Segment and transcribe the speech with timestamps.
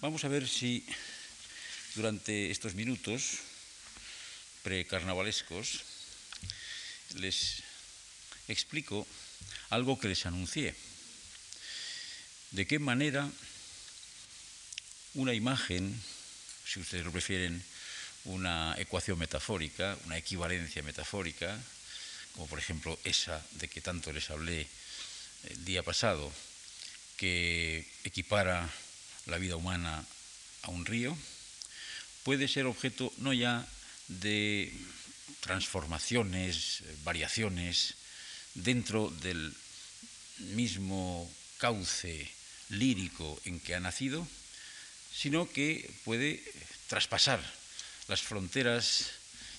[0.00, 0.80] Vamos a ver si
[1.94, 3.44] durante estos minutos
[4.64, 5.84] precarnavalescos
[7.20, 7.60] les
[8.48, 9.04] explico
[9.68, 10.72] algo que les anuncié.
[12.56, 13.28] De qué manera
[15.20, 15.92] una imagen,
[16.64, 17.62] si ustedes lo prefieren,
[18.24, 21.60] una ecuación metafórica, una equivalencia metafórica,
[22.32, 24.66] como por ejemplo esa de que tanto les hablé
[25.44, 26.32] el día pasado,
[27.18, 28.64] que equipara
[29.26, 30.04] la vida humana
[30.62, 31.16] a un río,
[32.22, 33.66] puede ser objeto no ya
[34.08, 34.72] de
[35.40, 37.94] transformaciones, variaciones
[38.54, 39.54] dentro del
[40.38, 42.28] mismo cauce
[42.70, 44.26] lírico en que ha nacido,
[45.12, 46.42] sino que puede
[46.88, 47.40] traspasar
[48.08, 49.10] las fronteras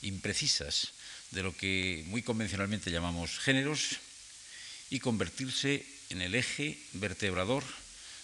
[0.02, 0.94] imprecisas
[1.32, 3.98] de lo que muy convencionalmente llamamos géneros
[4.90, 7.64] y convertirse en el eje vertebrador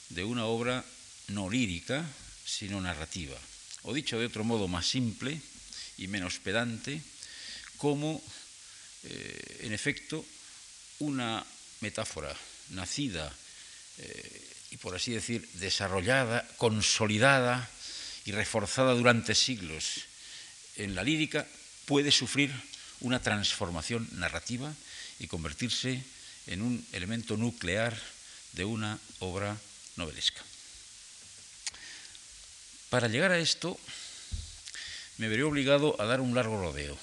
[0.09, 0.83] de una obra
[1.27, 2.05] no lírica,
[2.45, 3.37] sino narrativa.
[3.83, 5.39] O dicho de otro modo más simple
[5.97, 7.01] y menos pedante,
[7.77, 8.21] como,
[9.03, 10.25] eh, en efecto,
[10.99, 11.45] una
[11.81, 12.35] metáfora
[12.69, 13.31] nacida
[13.97, 17.69] eh, y, por así decir, desarrollada, consolidada
[18.25, 20.03] y reforzada durante siglos
[20.75, 21.47] en la lírica,
[21.85, 22.51] puede sufrir
[22.99, 24.73] una transformación narrativa
[25.19, 26.03] y convertirse
[26.47, 27.97] en un elemento nuclear
[28.53, 29.57] de una obra
[29.95, 30.43] novelesca.
[32.89, 33.77] Para llegar a esto,
[35.17, 36.97] me veré obligado a dar un largo rodeo.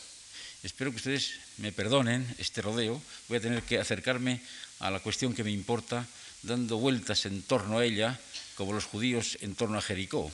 [0.63, 3.03] Espero que ustedes me perdonen este rodeo.
[3.29, 4.41] Voy a tener que acercarme
[4.81, 6.07] a la cuestión que me importa,
[6.43, 8.19] dando vueltas en torno a ella,
[8.57, 10.33] como los judíos en torno a Jericó.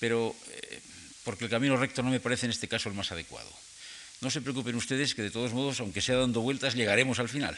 [0.00, 0.80] Pero eh,
[1.24, 3.50] porque el camino recto no me parece en este caso el más adecuado.
[4.20, 7.56] No se preocupen ustedes que de todos modos, aunque sea dando vueltas, llegaremos al final.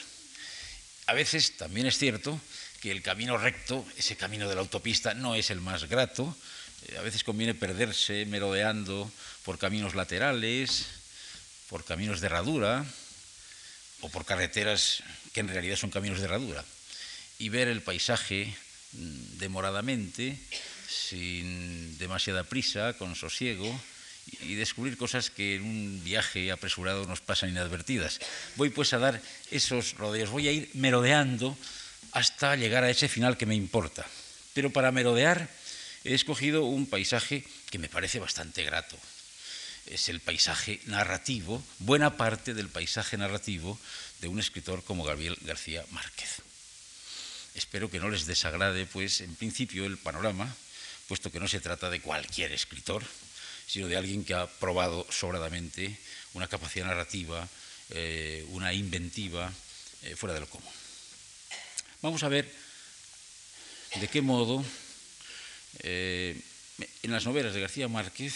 [1.07, 2.41] A veces también es cierto
[2.81, 6.37] que el camino recto, ese camino de la autopista, no es el más grato.
[6.89, 9.11] Eh, a veces conviene perderse merodeando
[9.45, 10.87] por caminos laterales,
[11.69, 12.85] por caminos de herradura
[14.01, 16.65] o por carreteras que en realidad son caminos de herradura
[17.39, 18.55] y ver el paisaje
[18.93, 20.39] mm, demoradamente,
[20.89, 23.69] sin demasiada prisa, con sosiego
[24.43, 28.21] y descubrir cosas que en un viaje apresurado nos pasan inadvertidas.
[28.57, 31.57] Voy pues a dar esos rodeos, voy a ir merodeando
[32.13, 34.07] hasta llegar a ese final que me importa.
[34.53, 35.49] Pero para merodear
[36.05, 38.97] he escogido un paisaje que me parece bastante grato.
[39.87, 43.79] Es el paisaje narrativo, buena parte del paisaje narrativo
[44.21, 46.43] de un escritor como Gabriel García Márquez.
[47.55, 50.55] Espero que no les desagrade, pues, en principio el panorama,
[51.09, 53.03] puesto que no se trata de cualquier escritor,
[53.67, 55.99] sino de alguien que ha probado sobradamente
[56.35, 57.49] una capacidad narrativa,
[57.91, 59.53] eh, una inventiva
[60.03, 60.73] eh, fuera de lo común.
[62.03, 62.51] Vamos a ver
[63.97, 64.65] de qué modo
[65.83, 66.37] eh,
[67.03, 68.35] en las novelas de García Márquez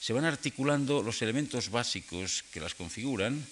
[0.00, 3.44] se van articulando los elementos básicos que las configuran,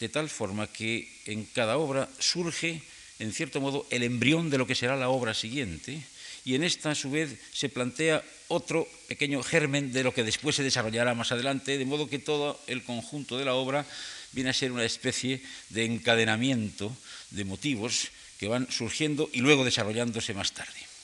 [0.00, 2.82] de tal forma que en cada obra surge,
[3.18, 6.02] en cierto modo, el embrión de lo que será la obra siguiente,
[6.44, 10.54] y en esta, a su vez, se plantea otro pequeño germen de lo que después
[10.54, 13.86] se desarrollará más adelante, de modo que todo el conjunto de la obra
[14.32, 16.96] viene a ser una especie de encadenamiento
[17.30, 18.08] de motivos
[18.38, 20.95] que van surgiendo y luego desarrollándose más tarde.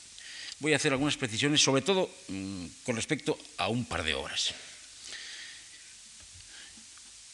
[0.62, 4.54] Voy a hacer algunas precisiones, sobre todo mmm, con respecto a un par de obras.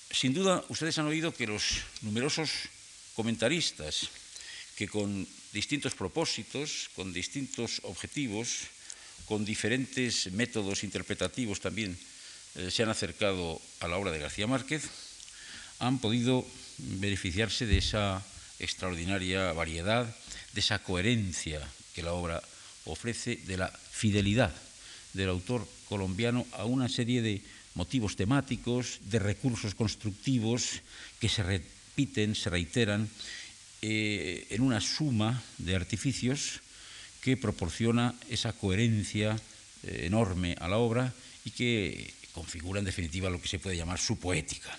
[0.08, 2.72] Sin duda, ustedes han oído que los numerosos
[3.12, 4.08] comentaristas
[4.80, 8.72] que con distintos propósitos, con distintos objetivos,
[9.28, 11.92] con diferentes métodos interpretativos también
[12.56, 14.88] eh, se han acercado a la obra de García Márquez,
[15.80, 16.48] han podido
[16.96, 18.24] beneficiarse de esa
[18.58, 20.08] extraordinaria variedad,
[20.54, 21.60] de esa coherencia
[21.92, 22.40] que la obra
[22.88, 24.54] ofrece, de la fidelidad
[25.12, 27.40] del autor colombiano a una serie de
[27.74, 30.82] motivos temáticos, de recursos constructivos
[31.20, 33.08] que se repiten, se reiteran
[33.80, 36.60] eh, en una suma de artificios
[37.22, 39.38] que proporciona esa coherencia
[39.82, 41.14] eh, enorme a la obra
[41.44, 44.70] y que configura en definitiva lo que se puede llamar su poética.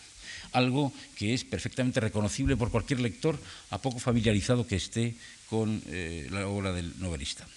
[0.51, 3.39] Algo que es perfectamente reconocible por cualquier lector,
[3.69, 5.15] a poco familiarizado que esté
[5.49, 7.47] con eh, la obra del novelista.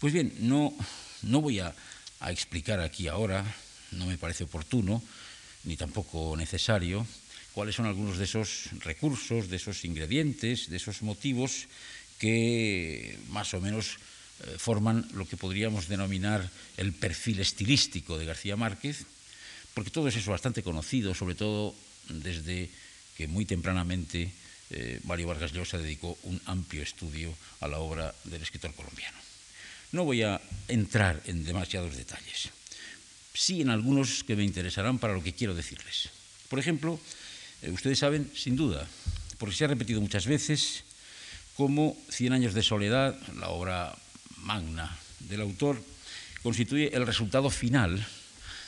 [0.00, 0.72] Pues bien, no,
[1.22, 1.74] voy a,
[2.20, 3.44] a explicar aquí ahora,
[3.90, 5.02] no me parece oportuno,
[5.64, 7.04] ni tampoco necesario,
[7.52, 11.66] cuáles son algunos de esos recursos, de esos ingredientes, de esos motivos
[12.20, 13.98] que más o menos
[14.46, 19.02] eh, forman lo que podríamos denominar el perfil estilístico de García Márquez,
[19.74, 21.74] porque todo eso es bastante conocido, sobre todo
[22.08, 22.70] desde
[23.16, 24.30] que muy tempranamente
[24.70, 29.27] eh, Mario Vargas Llosa dedicó un amplio estudio a la obra del escritor colombiano.
[29.92, 32.50] No voy a entrar en demasiados detalles,
[33.32, 36.10] sí en algunos que me interesarán para lo que quiero decirles.
[36.50, 37.00] Por ejemplo,
[37.62, 38.86] eh, ustedes saben, sin duda,
[39.38, 40.84] porque se ha repetido muchas veces,
[41.56, 43.96] cómo Cien años de soledad, la obra
[44.38, 45.82] magna del autor,
[46.42, 48.06] constituye el resultado final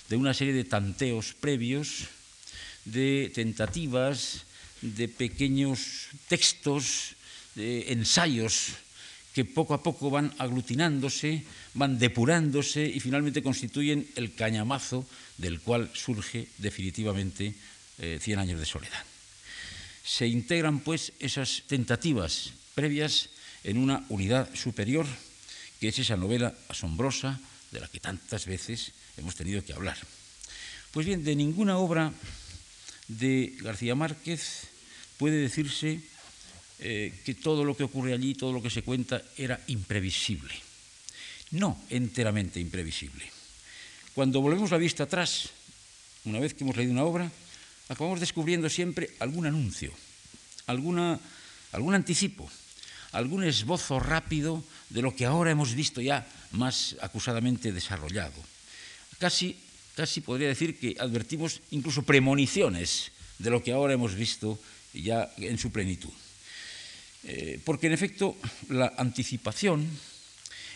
[0.09, 2.09] de una serie de tanteos previos,
[2.85, 4.43] de tentativas,
[4.83, 7.15] de pequeños textos,
[7.55, 8.75] de ensayos
[9.35, 11.45] que poco a poco van aglutinándose,
[11.75, 15.07] van depurándose y finalmente constituyen el cañamazo
[15.39, 17.55] del cual surge definitivamente
[18.01, 19.05] eh, Cien años de soledad.
[20.03, 23.29] Se integran pues esas tentativas previas
[23.63, 25.07] en una unidad superior,
[25.79, 27.39] que es esa novela asombrosa
[27.71, 29.99] de la que tantas veces hemos tenido que hablar.
[30.93, 32.13] Pues bien, de ninguna obra
[33.07, 34.69] de García Márquez
[35.19, 36.01] puede decirse
[36.81, 40.55] eh, que todo lo que ocurre allí, todo lo que se cuenta, era imprevisible.
[41.53, 43.25] No enteramente imprevisible.
[44.15, 45.51] Cuando volvemos la vista atrás,
[46.25, 47.31] una vez que hemos leído una obra,
[47.89, 49.93] acabamos descubriendo siempre algún anuncio,
[50.67, 51.21] alguna,
[51.73, 52.51] algún anticipo,
[53.13, 58.41] algún esbozo rápido de lo que ahora hemos visto ya más acusadamente desarrollado.
[59.19, 59.57] Casi,
[59.97, 64.59] casi podría decir que advertimos incluso premoniciones de lo que ahora hemos visto
[64.95, 66.13] ya en su plenitud.
[67.25, 68.37] Eh, porque en efecto
[68.69, 69.87] la anticipación,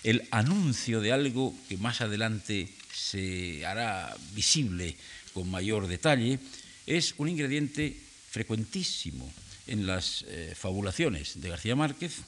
[0.03, 4.97] el anuncio de algo que más adelante se hará visible
[5.33, 6.39] con mayor detalle,
[6.87, 7.97] es un ingrediente
[8.31, 9.31] frecuentísimo
[9.67, 12.21] en las eh, fabulaciones de García Márquez,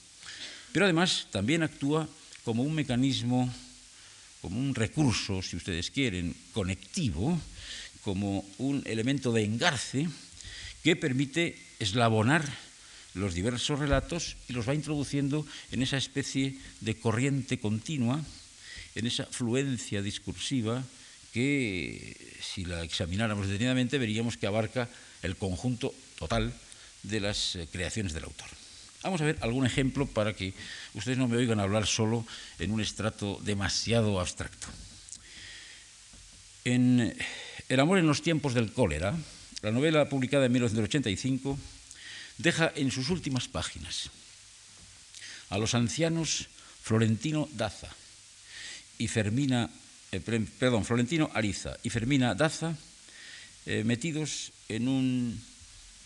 [0.72, 2.08] pero además también actúa
[2.44, 3.52] como un mecanismo,
[4.40, 7.38] como un recurso, si ustedes quieren, conectivo,
[8.02, 10.08] como un elemento de engarce
[10.82, 12.46] que permite eslabonar
[13.16, 18.22] los diversos relatos y los va introduciendo en esa especie de corriente continua,
[18.94, 20.84] en esa fluencia discursiva
[21.32, 24.88] que, si la examináramos detenidamente, veríamos que abarca
[25.22, 26.52] el conjunto total
[27.02, 28.48] de las eh, creaciones del autor.
[29.02, 30.52] Vamos a ver algún ejemplo para que
[30.94, 32.26] ustedes no me oigan hablar solo
[32.58, 34.66] en un estrato demasiado abstracto.
[36.64, 37.14] En
[37.68, 39.14] El amor en los tiempos del cólera,
[39.62, 41.58] la novela publicada en 1985,
[42.38, 44.10] deja en sus últimas páginas
[45.50, 46.48] a los ancianos
[46.82, 47.88] Florentino Daza
[48.98, 49.70] y Fermina,
[50.12, 52.76] eh, perdón, Florentino Ariza y Fermina Daza
[53.66, 55.40] eh, metidos en un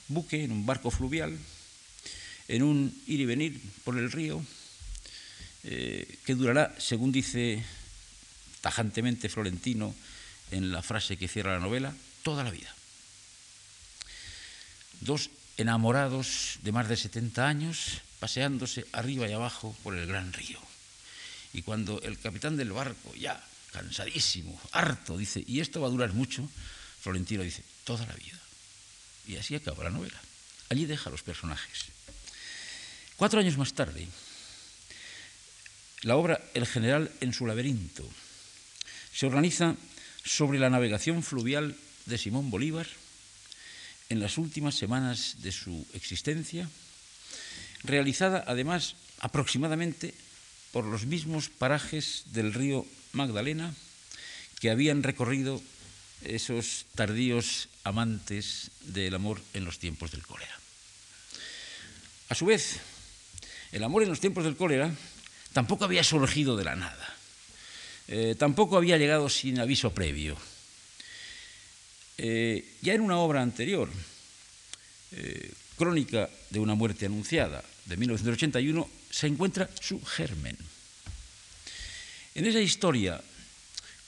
[0.09, 1.37] buque, en un barco fluvial,
[2.49, 4.43] en un ir y venir por el río,
[5.65, 7.63] eh, que durará, según dice
[8.61, 9.95] tajantemente Florentino
[10.51, 12.75] en la frase que cierra la novela, toda la vida.
[15.01, 15.31] Dos
[15.61, 20.59] enamorados de más de 70 años, paseándose arriba y abajo por el gran río.
[21.53, 23.43] Y cuando el capitán del barco, ya
[23.73, 26.49] cansadísimo, harto, dice, ¿y esto va a durar mucho?
[27.01, 28.39] Florentino dice, toda la vida.
[29.27, 30.19] Y así acaba la novela.
[30.71, 31.87] Allí deja los personajes.
[33.17, 34.09] Cuatro años más tarde,
[36.03, 38.09] la obra El general en su laberinto
[39.13, 39.77] se organiza
[40.25, 42.87] sobre la navegación fluvial de Simón Bolívar
[44.11, 46.69] en las últimas semanas de su existencia,
[47.85, 50.13] realizada además aproximadamente
[50.73, 53.75] por los mismos parajes del río Magdalena
[54.61, 55.63] que habían recorrido
[56.23, 60.53] esos tardíos amantes del amor en los tiempos del cólera.
[62.29, 62.79] A su vez,
[63.73, 64.93] el amor en los tiempos del cólera
[65.53, 67.17] tampoco había surgido de la nada,
[68.09, 70.37] eh, tampoco había llegado sin aviso previo.
[72.23, 73.89] Eh, ya en una obra anterior,
[75.13, 80.55] eh, Crónica de una muerte anunciada, de 1981, se encuentra su germen.
[82.35, 83.19] En esa historia,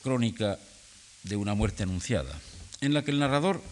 [0.03, 0.59] Crónica
[1.23, 2.39] de una muerte anunciada,
[2.83, 3.63] en la que el narrador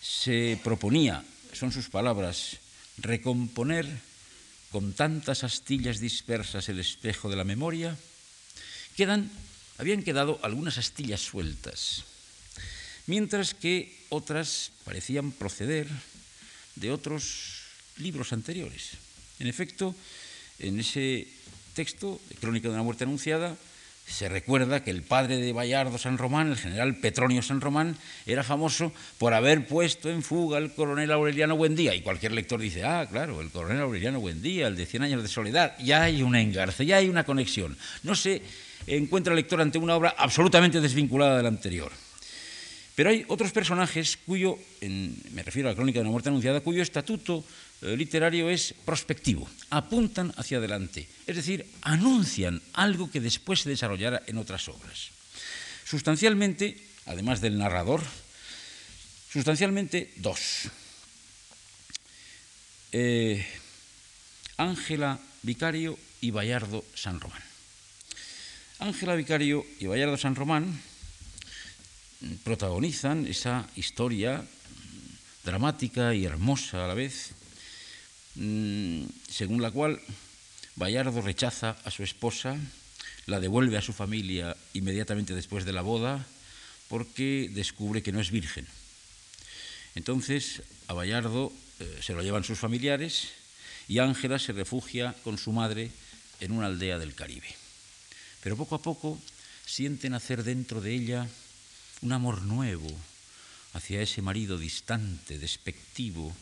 [0.00, 2.56] se proponía, son sus palabras,
[2.96, 3.84] recomponer
[4.72, 7.94] con tantas astillas dispersas el espejo de la memoria,
[8.96, 9.30] quedan,
[9.76, 12.15] habían quedado algunas astillas sueltas
[13.06, 15.88] mientras que otras parecían proceder
[16.76, 17.62] de otros
[17.98, 18.98] libros anteriores.
[19.38, 19.94] En efecto,
[20.58, 21.28] en ese
[21.74, 23.56] texto Crónica de una muerte anunciada,
[24.06, 28.44] se recuerda que el padre de Bayardo San Román, el general Petronio San Román, era
[28.44, 31.94] famoso por haber puesto en fuga al coronel Aureliano Buendía.
[31.94, 35.28] Y cualquier lector dice, ah, claro, el coronel Aureliano Buendía, el de Cien años de
[35.28, 37.76] soledad, ya hay un engarce, ya hay una conexión.
[38.04, 38.42] No se
[38.86, 41.90] encuentra el lector ante una obra absolutamente desvinculada de la anterior.
[42.96, 46.82] Pero hay otros personajes cuyo, me refiero a la crónica de una muerte anunciada, cuyo
[46.82, 47.44] estatuto
[47.82, 54.22] eh, literario es prospectivo, apuntan hacia adelante, es decir, anuncian algo que después se desarrollará
[54.26, 55.10] en otras obras.
[55.84, 58.00] Sustancialmente, además del narrador,
[59.30, 60.70] sustancialmente dos.
[62.92, 63.44] Eh,
[64.56, 67.42] Ángela Vicario y Bayardo San Román.
[68.78, 70.80] Ángela Vicario y Bayardo San Román
[72.44, 74.44] protagonizan esa historia
[75.44, 77.32] dramática y hermosa a la vez,
[78.34, 80.00] mm, según la cual
[80.74, 82.58] Bayardo rechaza a su esposa,
[83.26, 86.26] la devuelve a su familia inmediatamente después de la boda,
[86.88, 88.66] porque descubre que no es virgen.
[89.94, 93.28] Entonces a Bayardo eh, se lo llevan sus familiares
[93.88, 95.90] y Ángela se refugia con su madre
[96.40, 97.48] en una aldea del Caribe.
[98.42, 99.18] Pero poco a poco
[99.64, 101.28] sienten hacer dentro de ella
[102.02, 102.88] un amor nuevo
[103.72, 106.34] hacia ese marido distante, despectivo,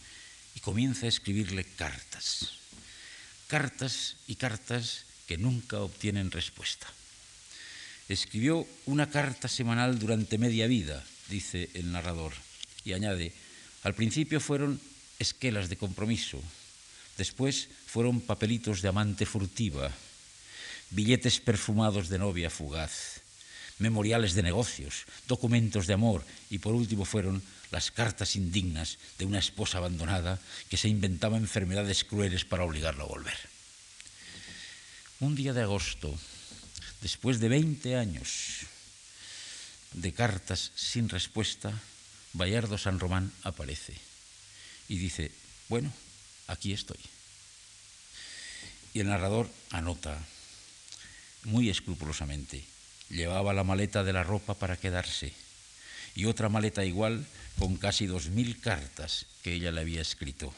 [0.54, 2.58] y comienza a escribirle cartas.
[3.48, 6.86] Cartas y cartas que nunca obtienen respuesta.
[8.08, 12.32] Escribió una carta semanal durante media vida, dice el narrador,
[12.84, 13.32] y añade,
[13.82, 14.80] al principio fueron
[15.18, 16.42] esquelas de compromiso,
[17.16, 19.90] después fueron papelitos de amante furtiva,
[20.90, 23.13] billetes perfumados de novia fugaz,
[23.78, 29.38] memoriales de negocios, documentos de amor y por último fueron las cartas indignas de una
[29.38, 30.38] esposa abandonada
[30.68, 33.36] que se inventaba enfermedades crueles para obligarlo a volver.
[35.20, 36.14] Un día de agosto,
[37.00, 38.66] después de 20 años
[39.92, 41.72] de cartas sin respuesta,
[42.32, 43.94] Bayardo San Román aparece
[44.88, 45.30] y dice,
[45.68, 45.92] bueno,
[46.46, 46.98] aquí estoy.
[48.92, 50.18] Y el narrador anota
[51.44, 52.64] muy escrupulosamente,
[53.14, 55.32] Llevaba la maleta de la ropa para quedarse
[56.16, 57.24] y otra maleta igual
[57.60, 60.52] con casi dos mil cartas que ella le había escrito.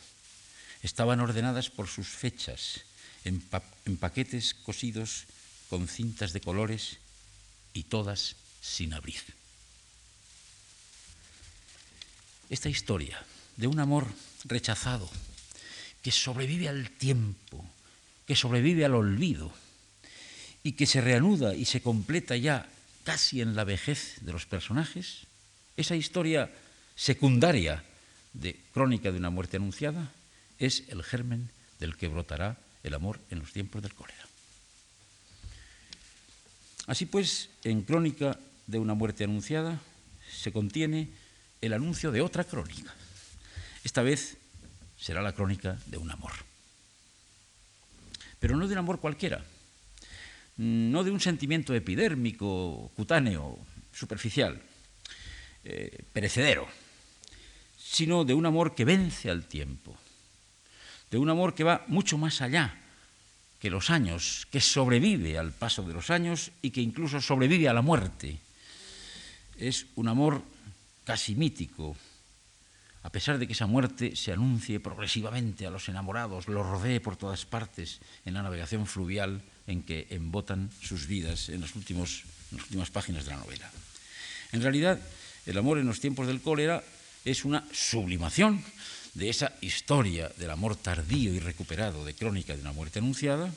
[0.81, 2.81] Estaban ordenadas por sus fechas,
[3.25, 3.45] en,
[3.85, 5.25] en paquetes cosidos
[5.69, 6.97] con cintas de colores
[7.75, 9.21] y todas sin abrir.
[12.49, 13.23] Esta historia
[13.59, 14.09] de un amor
[14.45, 15.11] rechazado,
[16.01, 17.69] que sobrevive al tiempo,
[18.27, 19.53] que sobrevive al olvido,
[20.67, 22.67] y que se reanuda y se completa ya
[23.05, 25.29] casi en la vejez de los personajes,
[25.77, 26.51] esa historia
[26.97, 27.85] secundaria
[28.33, 30.11] de Crónica de una muerte anunciada
[30.59, 34.27] es el germen del que brotará el amor en los tiempos del cólera.
[36.89, 39.79] Así pues, en Crónica de una muerte anunciada
[40.29, 41.11] se contiene
[41.61, 42.93] el anuncio de otra crónica.
[43.85, 44.37] Esta vez
[44.99, 46.33] será la crónica de un amor.
[48.41, 49.45] Pero no de un amor cualquiera,
[50.57, 53.59] no de un sentimiento epidérmico, cutáneo,
[53.93, 54.61] superficial,
[55.65, 56.67] eh, perecedero,
[57.77, 59.97] sino de un amor que vence al tiempo,
[61.11, 62.75] de un amor que va mucho más allá
[63.59, 67.75] que los años, que sobrevive al paso de los años y que incluso sobrevive a
[67.75, 68.39] la muerte.
[69.57, 70.43] Es un amor
[71.05, 71.97] casi mítico,
[73.03, 77.17] a pesar de que esa muerte se anuncie progresivamente a los enamorados, los rodee por
[77.17, 83.25] todas partes en la navegación fluvial en que embotan sus vidas en, las últimas páginas
[83.25, 83.71] de la novela.
[84.53, 85.01] En realidad,
[85.47, 86.83] el amor en los tiempos del cólera
[87.25, 88.63] es una sublimación
[89.15, 93.51] de esa historia del amor tardío y recuperado de Crónica de una muerte anunciada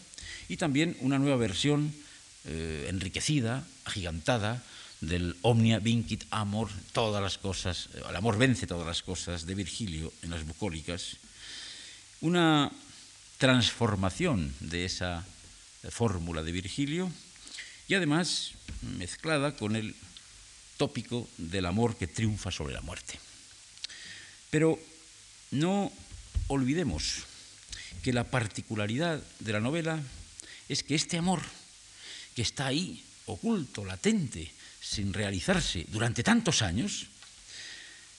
[0.48, 1.94] y también una nueva versión
[2.46, 4.64] eh, enriquecida, agigantada,
[5.02, 10.12] del omnia vincit amor, todas las cosas, el amor vence todas las cosas de Virgilio
[10.24, 11.16] en las bucólicas,
[12.20, 12.72] una
[13.38, 15.24] transformación de esa
[15.90, 17.12] fórmula de Virgilio
[17.88, 18.52] y además
[18.98, 19.96] mezclada con el
[20.78, 23.20] tópico del amor que triunfa sobre la muerte.
[24.50, 24.80] Pero
[25.52, 25.92] no
[26.48, 27.24] olvidemos
[28.02, 30.02] que la particularidad de la novela
[30.70, 31.42] es que este amor
[32.36, 37.08] que está ahí, oculto, latente, sin realizarse durante tantos años,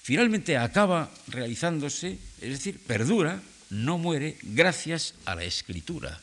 [0.02, 6.20] finalmente acaba realizándose, es decir, perdura, no muere gracias a la escritura.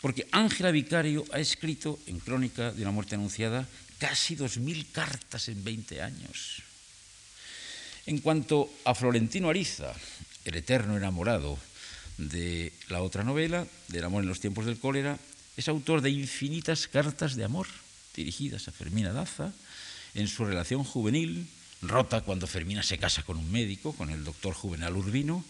[0.00, 3.66] Porque Ángela Vicario ha escrito en Crónica de una muerte anunciada
[3.98, 6.62] casi dos mil cartas en 20 años.
[8.06, 9.92] En cuanto a Florentino Ariza,
[10.44, 11.58] el eterno enamorado
[12.18, 15.18] de la otra novela, del amor en los tiempos del cólera,
[15.56, 17.66] es autor de infinitas cartas de amor
[18.14, 19.52] dirigidas a Fermina Daza,
[20.14, 21.46] en su relación juvenil,
[21.82, 25.44] rota cuando Fermina se casa con un médico, con el doctor Juvenal Urbino,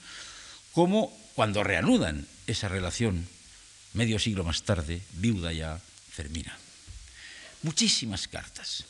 [0.72, 3.28] como cuando reanudan esa relación
[3.94, 6.56] medio siglo más tarde, viuda ya Fermina.
[7.62, 8.84] Muchísimas cartas.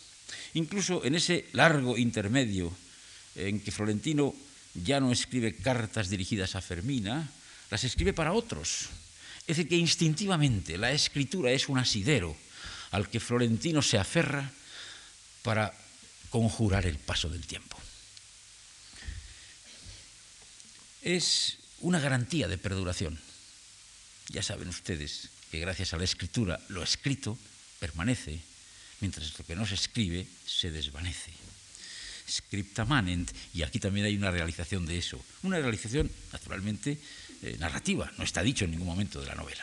[0.55, 2.73] Incluso en ese largo intermedio
[3.35, 4.35] en que Florentino
[4.75, 7.29] ya no escribe cartas dirigidas a Fermina,
[7.71, 8.88] las escribe para otros.
[9.47, 12.37] Es decir, que instintivamente la escritura es un asidero
[12.91, 14.50] al que Florentino se aferra
[15.43, 15.73] para
[16.31, 17.79] conjurar el paso del tiempo.
[21.03, 23.21] Es una garantía de perduración.
[24.28, 27.38] Ya saben ustedes que gracias a la escritura lo escrito
[27.78, 28.40] permanece,
[29.00, 31.33] mientras lo que no se escribe se desvanece.
[32.28, 36.99] Scripta manent, y aquí también hay una realización de eso, una realización naturalmente
[37.42, 39.62] eh, narrativa, no está dicho en ningún momento de la novela.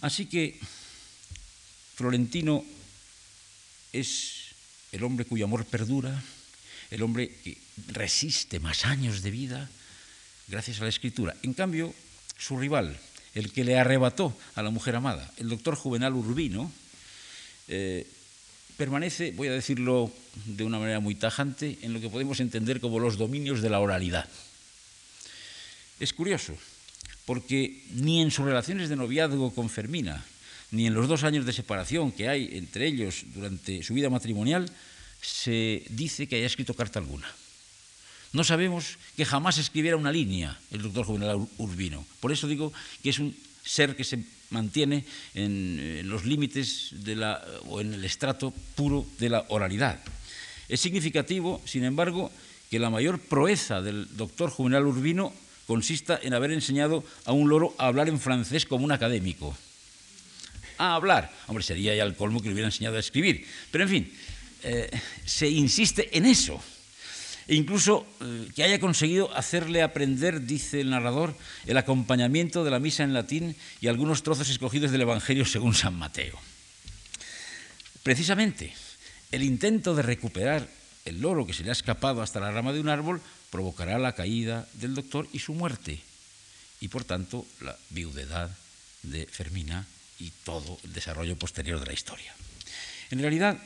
[0.00, 0.58] Así que
[1.96, 2.64] Florentino
[3.92, 4.54] es
[4.92, 6.22] el hombre cuyo amor perdura,
[6.90, 7.58] el hombre que
[7.88, 9.70] resiste más años de vida
[10.48, 11.34] gracias a la escritura.
[11.42, 11.94] En cambio,
[12.38, 12.98] su rival,
[13.34, 16.70] el que le arrebató a la mujer amada, el doctor Juvenal Urbino,
[17.68, 18.06] eh,
[18.76, 20.12] permanece, voy a decirlo
[20.44, 23.80] de una manera muy tajante, en lo que podemos entender como los dominios de la
[23.80, 24.28] oralidad.
[26.00, 26.56] Es curioso,
[27.24, 30.24] porque ni en sus relaciones de noviazgo con Fermina,
[30.70, 34.68] ni en los dos años de separación que hay entre ellos durante su vida matrimonial,
[35.20, 37.30] se dice que haya escrito carta alguna.
[38.34, 42.04] No sabemos que jamás escribiera una línea el doctor Juvenal Urbino.
[42.18, 47.40] Por eso digo que es un ser que se mantiene en, los límites de la,
[47.70, 50.00] o en el estrato puro de la oralidad.
[50.68, 52.32] Es significativo, sin embargo,
[52.70, 55.32] que la mayor proeza del doctor Juvenal Urbino
[55.68, 59.56] consista en haber enseñado a un loro a hablar en francés como un académico.
[60.76, 61.32] A hablar.
[61.46, 63.46] Hombre, sería ya el colmo que le hubiera enseñado a escribir.
[63.70, 64.12] Pero en fin,
[64.64, 64.90] eh,
[65.24, 66.60] se insiste en eso.
[67.46, 71.36] E incluso eh, que haya conseguido hacerle aprender, dice el narrador,
[71.66, 75.94] el acompañamiento de la misa en latín y algunos trozos escogidos del Evangelio según San
[75.94, 76.38] Mateo.
[78.02, 78.72] Precisamente,
[79.30, 80.68] el intento de recuperar
[81.04, 83.20] el loro que se le ha escapado hasta la rama de un árbol
[83.50, 86.00] provocará la caída del doctor y su muerte,
[86.80, 88.50] y por tanto la viudedad
[89.02, 89.86] de Fermina
[90.18, 92.34] y todo el desarrollo posterior de la historia.
[93.10, 93.58] En realidad,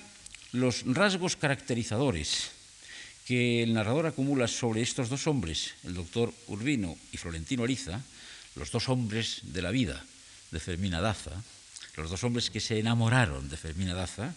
[0.53, 2.58] los rasgos caracterizadores
[3.29, 8.01] que el narrador acumula sobre estos dos hombres, el doctor Urbino y Florentino Ariza,
[8.57, 10.03] los dos hombres de la vida
[10.51, 11.45] de Fermina Daza,
[12.01, 14.33] los dos hombres que se enamoraron de Fermina Daza,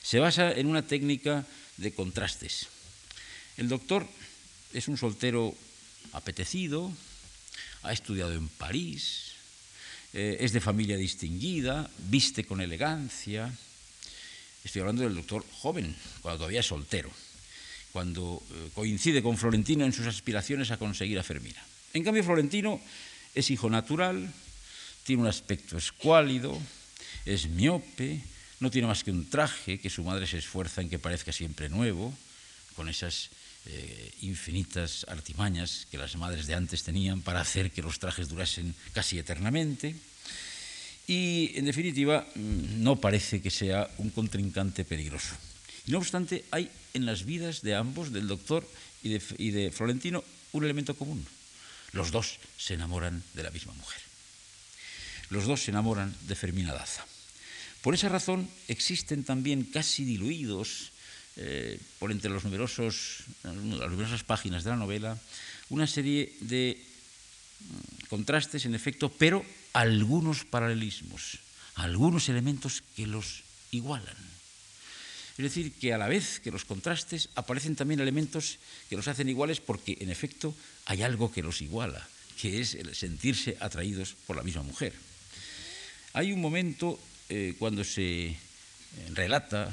[0.00, 1.44] se basa en una técnica
[1.76, 2.68] de contrastes.
[3.58, 4.08] El doctor
[4.72, 5.54] es un soltero
[6.12, 6.90] apetecido,
[7.82, 9.36] ha estudiado en París,
[10.14, 13.52] eh, es de familia distinguida, viste con elegancia.
[14.64, 17.12] Estoy hablando del doctor joven, cuando todavía es soltero
[17.92, 21.62] cuando eh, coincide con Florentino en sus aspiraciones a conseguir a Fermina.
[21.92, 22.80] En cambio, Florentino
[23.34, 24.32] es hijo natural,
[25.04, 26.56] tiene un aspecto escuálido,
[27.26, 28.22] es miope,
[28.60, 31.68] no tiene más que un traje que su madre se esfuerza en que parezca siempre
[31.68, 32.14] nuevo,
[32.76, 33.30] con esas
[33.66, 38.74] eh, infinitas artimañas que las madres de antes tenían para hacer que los trajes durasen
[38.92, 39.94] casi eternamente.
[41.06, 45.34] Y, en definitiva, mm, no parece que sea un contrincante peligroso.
[45.90, 48.66] No obstante, hay en las vidas de ambos, del doctor
[49.02, 49.10] y
[49.50, 51.24] de, Florentino, un elemento común.
[51.92, 54.00] Los dos se enamoran de la misma mujer.
[55.30, 57.04] Los dos se enamoran de Fermina Daza.
[57.82, 60.92] Por esa razón existen también casi diluidos
[61.36, 65.18] eh, por entre los numerosos, las numerosas páginas de la novela
[65.70, 71.38] una serie de mm, contrastes, en efecto, pero algunos paralelismos,
[71.76, 74.29] algunos elementos que los igualan.
[75.40, 78.58] Es decir, que a la vez que los contrastes aparecen también elementos
[78.90, 82.94] que los hacen iguales porque, en efecto, hay algo que los iguala, que es el
[82.94, 84.92] sentirse atraídos por la misma mujer.
[86.12, 87.00] Hay un momento
[87.30, 88.36] eh, cuando se eh,
[89.14, 89.72] relata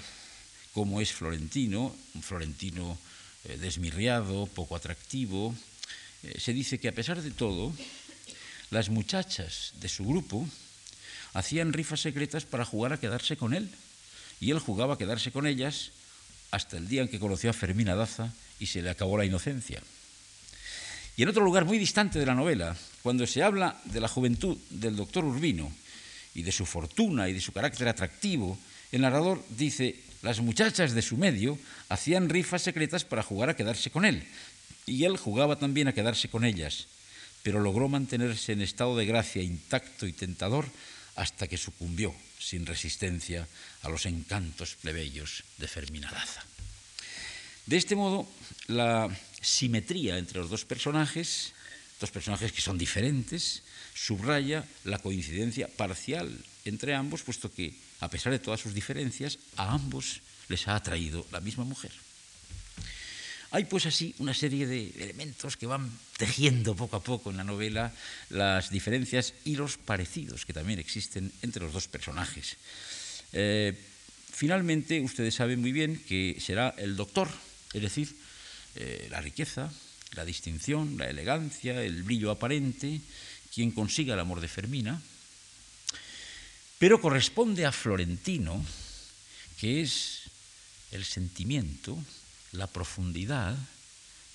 [0.71, 2.97] cómo es Florentino, un Florentino
[3.43, 5.53] eh, desmirriado, poco atractivo,
[6.39, 7.75] se dice que a pesar de todo,
[8.71, 10.47] las muchachas de su grupo
[11.33, 13.69] hacían rifas secretas para jugar a quedarse con él
[14.39, 15.91] y él jugaba a quedarse con ellas
[16.51, 19.81] hasta el día en que conoció a Fermina Daza y se le acabó la inocencia.
[21.15, 24.57] Y en otro lugar muy distante de la novela, cuando se habla de la juventud
[24.69, 25.71] del doctor Urbino
[26.35, 28.57] y de su fortuna y de su carácter atractivo,
[28.91, 31.57] el narrador dice, las muchachas de su medio
[31.89, 34.23] hacían rifas secretas para jugar a quedarse con él,
[34.85, 36.87] y él jugaba también a quedarse con ellas,
[37.43, 40.65] pero logró mantenerse en estado de gracia intacto y tentador
[41.17, 43.47] hasta que sucumbió sin resistencia
[43.81, 46.45] a los encantos plebeyos de Fermina Daza.
[47.65, 48.29] De este modo,
[48.67, 49.09] la
[49.41, 51.53] simetría entre los dos personajes,
[51.99, 56.31] dos personajes que son diferentes, subraya la coincidencia parcial
[56.63, 61.25] entre ambos, puesto que, a pesar de todas sus diferencias, a ambos les ha atraído
[61.31, 61.91] la misma mujer.
[63.51, 67.45] Hay pues así una serie de elementos que van tejiendo poco a poco en la
[67.45, 67.93] novela
[68.29, 72.57] las diferencias y los parecidos que también existen entre los dos personajes.
[73.31, 73.73] Eh,
[74.31, 77.29] finalmente, ustedes saben muy bien que será el doctor,
[77.73, 78.13] es decir,
[78.75, 79.71] eh, la riqueza,
[80.15, 82.99] la distinción, la elegancia, el brillo aparente,
[83.53, 85.01] quien consiga el amor de Fermina,
[86.79, 88.63] pero corresponde a Florentino,
[89.59, 90.23] que es
[90.91, 91.97] el sentimiento,
[92.51, 93.57] la profundidad,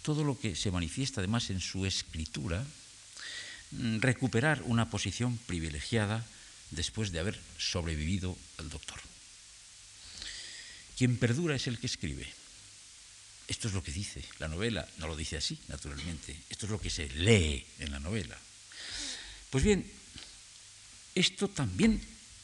[0.03, 2.65] todo lo que se manifiesta además en su escritura,
[3.71, 6.25] mm, recuperar una posición privilegiada
[6.71, 9.01] después de haber sobrevivido al doctor.
[10.97, 12.27] Quien perdura es el que escribe.
[13.49, 16.81] Esto es lo que dice la novela, no lo dice así, naturalmente, esto es lo
[16.81, 18.39] que se lee en la novela.
[19.51, 19.85] Pues bien,
[21.15, 22.01] esto también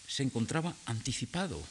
[0.06, 1.64] se encontraba anticipado,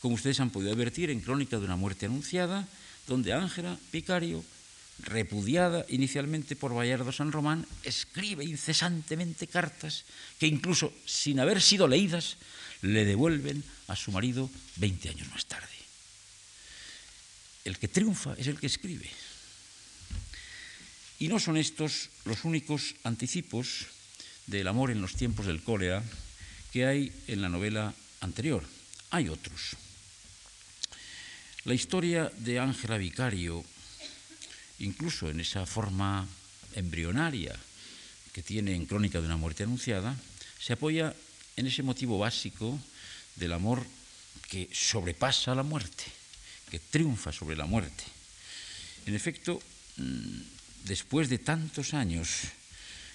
[0.00, 2.68] como ustedes han podido advertir en Crónica de una muerte anunciada,
[3.06, 4.44] donde Ángela Picario,
[4.98, 10.04] repudiada inicialmente por Bayardo San Román, escribe incesantemente cartas
[10.38, 12.36] que incluso sin haber sido leídas
[12.82, 15.66] le devuelven a su marido 20 años más tarde.
[17.64, 19.10] El que triunfa es el que escribe.
[21.18, 23.86] Y no son estos los únicos anticipos
[24.46, 26.04] del amor en los tiempos del cólera
[26.72, 28.62] que hay en la novela anterior.
[29.10, 29.76] Hay otros.
[31.66, 33.58] La historia de Ángela Vicario,
[34.78, 36.22] incluso en esa forma
[36.78, 37.58] embrionaria
[38.30, 40.14] que tiene en Crónica de una muerte anunciada,
[40.62, 41.10] se apoya
[41.56, 42.78] en ese motivo básico
[43.34, 43.82] del amor
[44.46, 46.04] que sobrepasa la muerte,
[46.70, 48.04] que triunfa sobre la muerte.
[49.06, 49.60] En efecto,
[49.96, 52.46] mm, después de tantos años,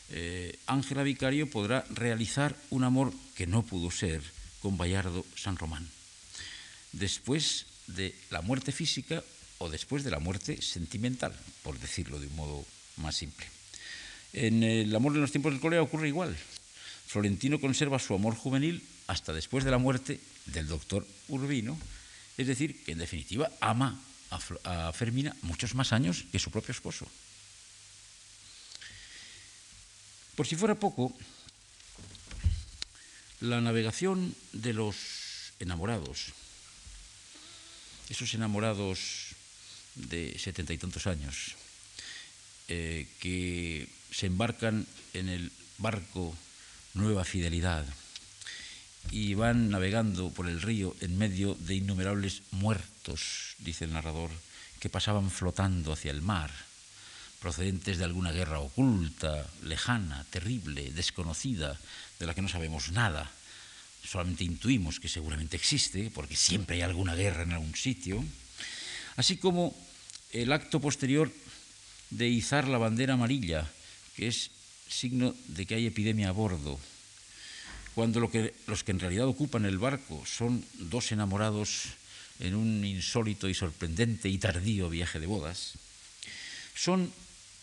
[0.10, 4.20] eh, Ángela Vicario podrá realizar un amor que no pudo ser
[4.60, 5.88] con Bayardo San Román.
[6.92, 9.24] Después de la muerte física
[9.58, 12.65] o después de la muerte sentimental, por decirlo de un modo
[12.98, 13.46] más simple.
[14.34, 16.36] En el amor de los tiempos del cólera ocurre igual.
[17.08, 21.78] Florentino conserva su amor juvenil hasta después de la muerte del doctor Urbino,
[22.38, 24.00] es decir, que en definitiva ama
[24.32, 27.06] a, Fermina muchos más años que su propio esposo.
[30.36, 31.13] Por si fuera poco,
[33.41, 34.96] la navegación de los
[35.60, 36.34] enamorados
[38.12, 39.32] esos enamorados
[39.95, 41.56] de setenta y tantos años
[42.67, 46.36] eh, que se embarcan en el barco
[46.93, 47.86] Nueva Fidelidad
[49.12, 54.30] y van navegando por el río en medio de innumerables muertos, dice el narrador,
[54.80, 56.52] que pasaban flotando hacia el mar,
[57.39, 61.80] procedentes de alguna guerra oculta, lejana, terrible, desconocida,
[62.19, 63.32] de la que no sabemos nada
[64.12, 68.19] solamente intuimos que seguramente existe, porque siempre hay alguna guerra en algún sitio,
[69.15, 69.71] así como
[70.36, 71.32] el acto posterior
[72.10, 73.71] de izar la bandera amarilla,
[74.17, 74.52] que es
[74.89, 76.76] signo de que hay epidemia a bordo,
[77.95, 80.60] cuando que, los que en realidad ocupan el barco son
[80.91, 81.95] dos enamorados
[82.43, 85.80] en un insólito y sorprendente y tardío viaje de bodas,
[86.76, 87.08] son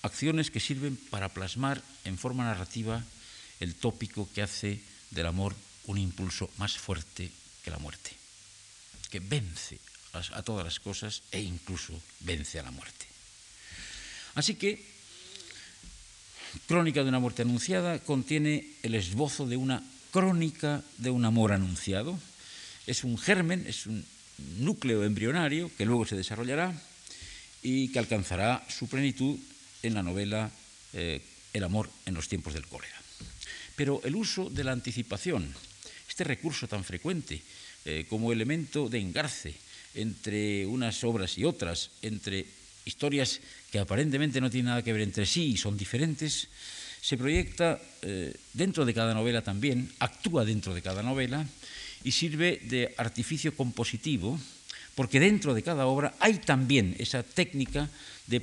[0.01, 3.05] acciones que sirven para plasmar en forma narrativa
[3.61, 4.81] el tópico que hace
[5.11, 5.55] del amor
[5.89, 7.33] un impulso más fuerte
[7.65, 8.13] que la muerte,
[9.11, 9.81] que vence
[10.13, 13.07] a, todas las cosas e incluso vence a la muerte.
[14.35, 14.99] Así que
[16.67, 22.19] Crónica de una muerte anunciada contiene el esbozo de una crónica de un amor anunciado.
[22.87, 24.05] Es un germen, es un
[24.59, 26.73] núcleo embrionario que luego se desarrollará
[27.63, 29.39] y que alcanzará su plenitud
[29.83, 30.51] en la novela
[30.95, 31.21] eh,
[31.53, 32.97] El amor en los tiempos del cólera.
[33.77, 35.55] Pero el uso de la anticipación
[36.19, 37.39] este recurso tan frecuente
[37.87, 39.55] eh, como elemento de engarce
[39.95, 42.43] entre unas obras y otras, entre
[42.83, 43.39] historias
[43.71, 46.51] que aparentemente no tienen nada que ver entre sí y son diferentes,
[47.01, 51.47] se proyecta eh, dentro de cada novela también, actúa dentro de cada novela
[52.03, 54.41] y sirve de artificio compositivo,
[54.99, 57.89] porque dentro de cada obra hay también esa técnica
[58.27, 58.43] de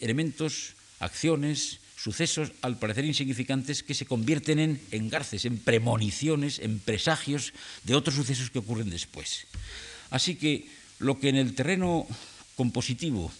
[0.00, 7.52] elementos, acciones, sucesos al parecer insignificantes que se convierten en engarces, en premoniciones, en presagios
[7.84, 9.46] de otros sucesos que ocurren después.
[10.10, 12.06] Así que lo que en el terreno
[12.54, 13.32] compositivo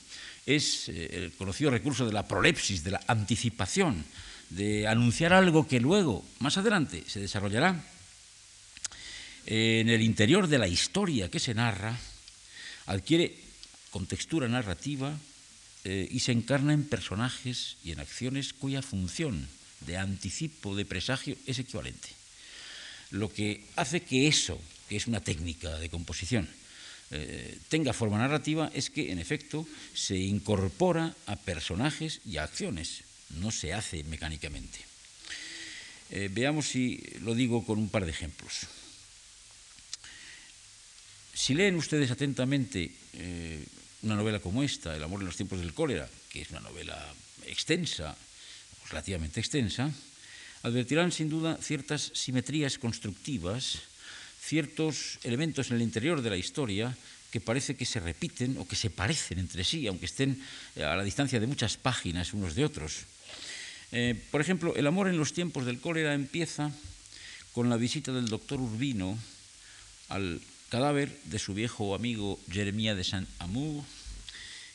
[0.47, 4.05] es eh, el conocido recurso de la prolepsis, de la anticipación,
[4.51, 7.83] de anunciar algo que luego, más adelante, se desarrollará,
[9.47, 11.97] en el interior de la historia que se narra,
[12.87, 13.35] adquiere
[13.90, 15.14] contextura narrativa,
[15.87, 19.46] eh, y se encarna en personajes y en acciones cuya función
[19.87, 22.09] de anticipo, de presagio, es equivalente.
[23.12, 26.49] Lo que hace que eso, que es una técnica de composición,
[27.12, 33.05] eh, tenga forma narrativa es que, en efecto, se incorpora a personajes y a acciones,
[33.38, 34.81] no se hace mecánicamente.
[36.11, 38.66] Eh, veamos si lo digo con un par de ejemplos.
[41.33, 42.90] Si leen ustedes atentamente
[44.02, 46.96] una novela como esta, El amor en los tiempos del cólera, que es una novela
[47.46, 48.16] extensa,
[48.90, 49.90] relativamente extensa,
[50.62, 53.78] advertirán sin duda ciertas simetrías constructivas,
[54.40, 56.96] ciertos elementos en el interior de la historia
[57.30, 60.38] que parece que se repiten o que se parecen entre sí, aunque estén
[60.74, 63.04] eh, a la distancia de muchas páginas unos de otros.
[63.92, 66.70] Eh, por ejemplo, El amor en los tiempos del cólera empieza
[67.52, 69.18] con la visita del doctor Urbino
[70.09, 73.85] al cadáver de su viejo amigo Jeremía de Saint-Amour,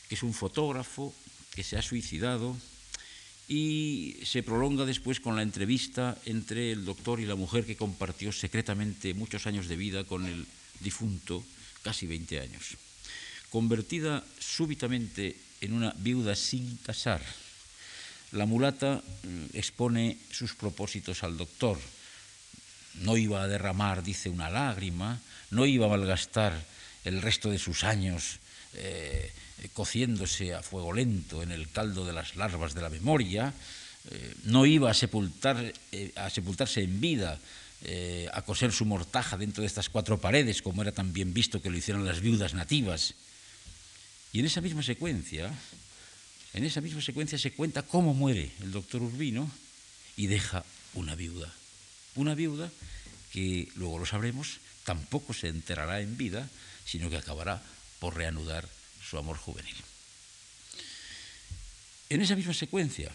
[0.08, 1.14] que es un fotógrafo
[1.54, 2.56] que se ha suicidado
[3.48, 8.32] y se prolonga después con la entrevista entre el doctor y la mujer que compartió
[8.32, 10.46] secretamente muchos años de vida con el
[10.80, 11.44] difunto,
[11.82, 12.76] casi 20 años.
[13.50, 17.20] Convertida súbitamente en una viuda sin casar,
[18.32, 21.78] la mulata mm, expone sus propósitos al doctor.
[23.00, 26.52] No iba a derramar, dice, una lágrima, no iba a malgastar
[27.04, 28.38] el resto de sus años
[28.74, 29.30] eh,
[29.74, 33.54] cociéndose a fuego lento en el caldo de las larvas de la memoria,
[34.10, 37.38] eh, no iba a, sepultar, eh, a sepultarse en vida,
[38.32, 41.68] a coser su mortaja dentro de estas cuatro paredes, como era tan bien visto que
[41.68, 43.14] lo hicieron las viudas nativas.
[44.32, 45.52] Y en esa misma secuencia,
[46.54, 49.50] en esa misma secuencia se cuenta cómo muere el doctor Urbino
[50.16, 51.52] y deja una viuda.
[52.14, 52.70] Una viuda
[53.32, 56.48] que, luego lo sabremos, tampoco se enterará en vida,
[56.84, 57.62] sino que acabará
[57.98, 58.68] por reanudar
[59.02, 59.76] su amor juvenil.
[62.10, 63.10] En esa misma secuencia,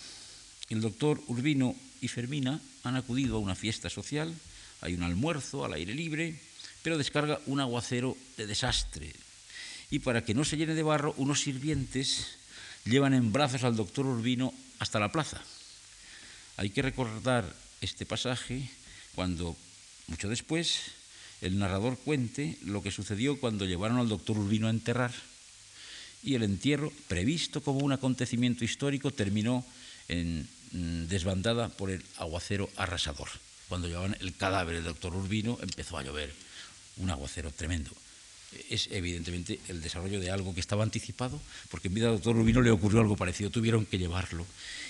[0.70, 4.34] el doctor Urbino y Fermina han acudido a una fiesta social,
[4.82, 6.40] hay un almuerzo al aire libre,
[6.82, 9.14] pero descarga un aguacero de desastre.
[9.92, 12.38] Y para que no se llene de barro, unos sirvientes
[12.86, 15.42] llevan en brazos al doctor Urbino hasta la plaza.
[16.58, 18.70] Hay que recordar este pasaje
[19.18, 19.58] cuando,
[20.06, 20.94] mucho después,
[21.42, 25.12] el narrador cuente lo que sucedió cuando llevaron al doctor Urbino a enterrar
[26.22, 29.66] y el entierro, previsto como un acontecimiento histórico, terminó
[30.08, 33.30] en mm, desbandada por el aguacero arrasador.
[33.70, 36.32] Cuando llevaban el cadáver del doctor Urbino empezó a llover
[36.98, 37.90] un aguacero tremendo
[38.70, 42.62] es evidentemente el desarrollo de algo que estaba anticipado, porque en vida al doctor Rubino
[42.62, 44.46] le ocurrió algo parecido, tuvieron que llevarlo.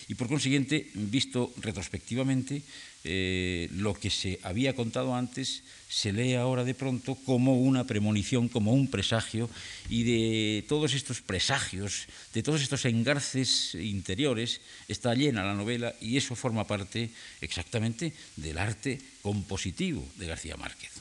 [0.07, 2.61] Y por consiguiente, visto retrospectivamente,
[3.09, 8.49] eh, lo que se había contado antes se lee ahora de pronto como una premonición,
[8.49, 9.49] como un presagio,
[9.87, 16.17] y de todos estos presagios, de todos estos engarces interiores, está llena la novela y
[16.17, 20.91] eso forma parte exactamente del arte compositivo de García Márquez.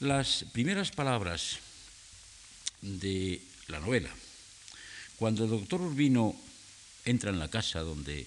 [0.00, 1.58] Las primeras palabras
[2.80, 4.08] de la novela,
[5.16, 6.34] cuando el doctor Urbino
[7.04, 8.26] entra en la casa donde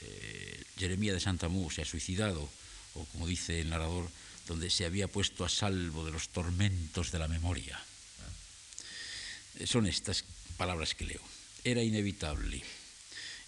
[0.00, 0.37] eh,
[0.78, 2.48] Jeremía de Santamú se ha suicidado,
[2.94, 4.08] o como dice el narrador,
[4.46, 7.78] donde se había puesto a salvo de los tormentos de la memoria.
[9.66, 10.24] Son estas
[10.56, 11.20] palabras que leo.
[11.64, 12.62] Era inevitable.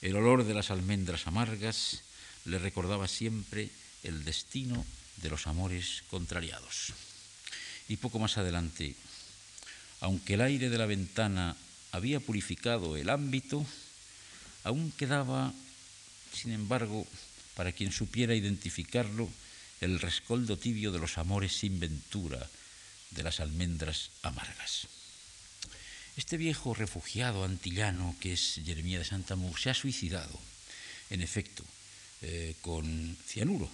[0.03, 2.03] El olor de las almendras amargas
[2.45, 3.71] le recordaba siempre
[4.03, 4.85] el destino
[5.23, 6.93] de los amores contrariados.
[7.89, 8.95] Y poco más adelante,
[10.01, 11.57] aunque el aire de la ventana
[11.93, 13.67] había purificado el ámbito,
[14.65, 15.53] aún quedaba,
[16.33, 17.07] sin embargo,
[17.55, 19.29] para quien supiera identificarlo,
[19.81, 22.49] el rescoldo tibio de los amores sin ventura,
[23.11, 24.87] de las almendras amargas.
[26.17, 30.39] Este viejo refugiado antillano que es Jeremía de Santamur se ha suicidado,
[31.09, 31.65] en efecto,
[32.23, 33.71] eh, con cianuro,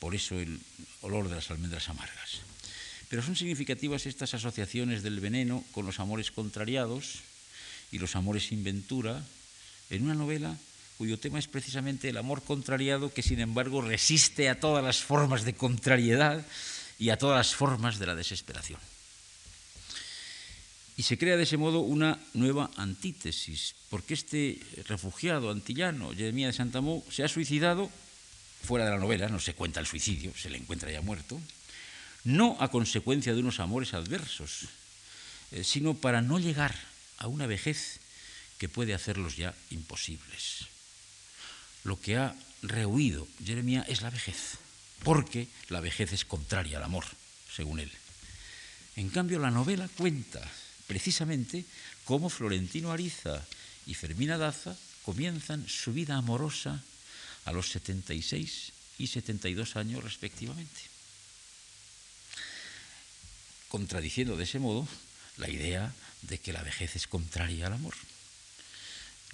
[0.00, 0.60] por eso el
[1.02, 2.40] olor de las almendras amargas.
[3.08, 7.20] Pero son significativas estas asociaciones del veneno con los amores contrariados
[7.90, 9.24] y los amores sin ventura
[9.88, 10.58] en una novela
[10.98, 15.44] cuyo tema es precisamente el amor contrariado que sin embargo resiste a todas las formas
[15.44, 16.44] de contrariedad
[16.98, 18.80] y a todas las formas de la desesperación.
[20.96, 24.58] Y se crea de ese modo una nueva antítesis, porque este
[24.88, 27.88] refugiado antillano, Jeremía de Santamó, se ha suicidado
[28.64, 31.40] fuera de la novela, no se cuenta el suicidio, se le encuentra ya muerto,
[32.24, 34.66] no a consecuencia de unos amores adversos,
[35.52, 36.74] eh, sino para no llegar
[37.18, 38.00] a una vejez
[38.58, 40.66] que puede hacerlos ya imposibles.
[41.84, 44.58] Lo que ha rehuido Jeremia es la vejez,
[45.04, 47.04] porque la vejez es contraria al amor,
[47.54, 47.92] según él.
[48.96, 50.40] En cambio, la novela cuenta
[50.86, 51.64] precisamente
[52.04, 53.46] cómo Florentino Ariza
[53.86, 56.82] y Fermina Daza comienzan su vida amorosa
[57.44, 60.80] a los 76 y 72 años respectivamente.
[63.68, 64.88] contradiciendo de ese modo
[65.36, 67.94] la idea de que la vejez es contraria al amor,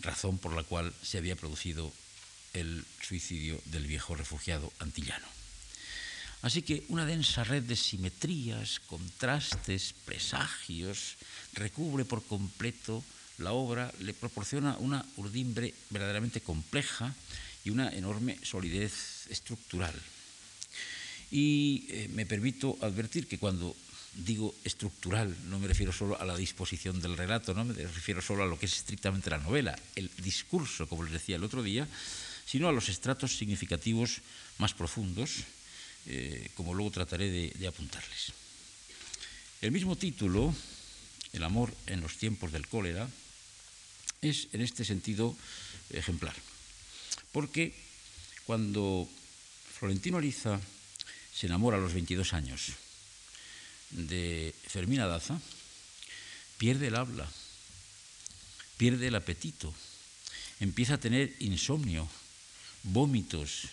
[0.01, 1.93] razón por la cual se había producido
[2.55, 5.27] el suicidio del viejo refugiado antillano.
[6.43, 11.17] Así que una densa red de simetrías, contrastes, presagios,
[11.55, 13.03] recubre por completo
[13.39, 17.15] la obra, le proporciona una urdimbre verdaderamente compleja
[17.65, 19.95] y una enorme solidez estructural.
[21.31, 23.75] Y eh, me permito advertir que cuando
[24.15, 28.45] digo estructural, no me refiero solo a la disposición del relato, no me refiero solo
[28.45, 31.89] a lo que es estrictamente la novela, el discurso, como les decía el otro día,
[32.47, 34.21] sino a los estratos significativos
[34.59, 35.45] más profundos,
[36.07, 38.33] eh, como luego trataré de, de apuntarles.
[39.61, 40.55] El mismo título,
[41.33, 43.09] El amor en los tiempos del cólera,
[44.21, 45.37] es en este sentido
[45.91, 46.35] ejemplar,
[47.33, 47.75] porque
[48.45, 49.09] cuando
[49.79, 50.61] Florentino Ariza
[51.35, 52.73] se enamora a los 22 años
[53.91, 55.41] de Fermina Daza,
[56.59, 57.29] pierde el habla,
[58.77, 59.75] pierde el apetito,
[60.61, 62.09] empieza a tener insomnio,
[62.85, 63.69] vómitos,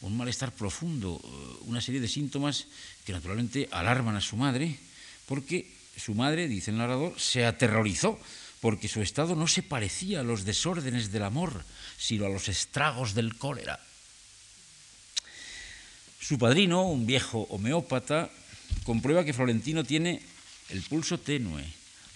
[0.00, 1.28] un malestar profundo, eh,
[1.66, 2.66] una serie de síntomas
[3.04, 4.78] que naturalmente alarman a su madre,
[5.26, 8.18] porque su madre, dice el narrador, se aterrorizó
[8.60, 11.64] porque su estado no se parecía a los desórdenes del amor,
[11.98, 13.78] sino a los estragos del cólera.
[16.18, 18.30] Su padrino, un viejo homeópata,
[18.84, 20.22] comprueba que Florentino tiene
[20.70, 21.64] el pulso tenue,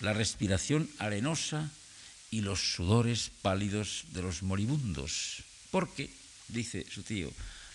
[0.00, 1.70] la respiración arenosa
[2.30, 6.08] y los sudores pálidos de los moribundos, porque,
[6.48, 7.30] dice su tío,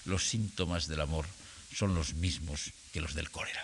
[0.05, 1.25] los síntomas del amor
[1.73, 3.63] son los mismos que los del cólera.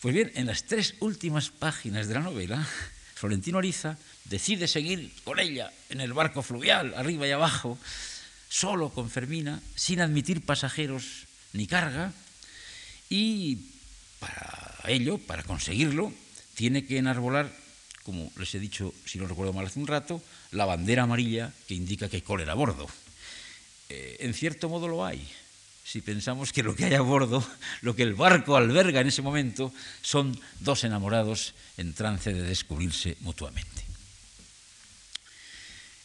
[0.00, 2.66] Pues bien, en las tres últimas páginas de la novela,
[3.14, 7.78] Florentino Ariza decide seguir con ella en el barco fluvial, arriba y abajo,
[8.48, 12.12] solo con Fermina, sin admitir pasajeros ni carga,
[13.08, 13.58] y
[14.18, 16.12] para ello, para conseguirlo,
[16.54, 17.54] tiene que enarbolar,
[18.02, 21.74] como les he dicho, si no recuerdo mal hace un rato, la bandera amarilla que
[21.74, 22.88] indica que hay cólera a bordo.
[23.92, 25.20] Eh, en cierto modo lo hay,
[25.84, 27.44] si pensamos que lo que hay a bordo,
[27.82, 29.68] lo que el barco alberga en ese momento,
[30.00, 33.84] son dos enamorados en trance de descubrirse mutuamente.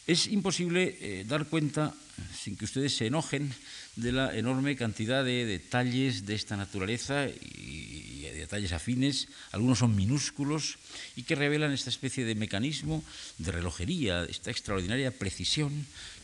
[0.06, 1.94] Es imposible eh, dar cuenta,
[2.36, 3.54] sin que ustedes se enojen,
[3.96, 9.96] de la enorme cantidad de detalles de esta naturaleza y, de detalles afines, algunos son
[9.96, 10.76] minúsculos
[11.16, 13.02] y que revelan esta especie de mecanismo
[13.38, 15.72] de relojería, esta extraordinaria precisión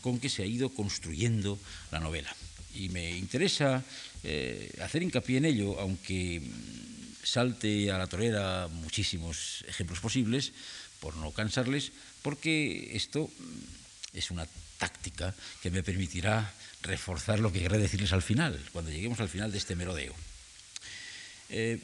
[0.04, 1.56] con que se ha ido construyendo
[1.88, 2.28] la novela.
[2.76, 3.80] Y me interesa
[4.20, 6.44] eh, hacer hincapié en ello, aunque
[7.24, 10.52] salte a la torera muchísimos ejemplos posibles,
[11.00, 11.88] por no cansarles,
[12.20, 13.32] porque esto
[14.12, 14.44] es una
[14.76, 15.32] táctica
[15.64, 19.56] que me permitirá reforzar lo que querré decirles al final, cuando lleguemos al final de
[19.56, 20.12] este merodeo.
[21.48, 21.80] Eh,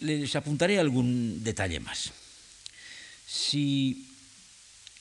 [0.00, 2.16] les apuntaré algún detalle más.
[3.28, 4.08] Si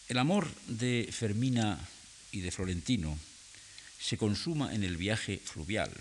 [0.10, 1.80] el amor de Fermina
[2.32, 3.18] y de Florentino
[4.00, 5.92] se consuma en el viaje fluvial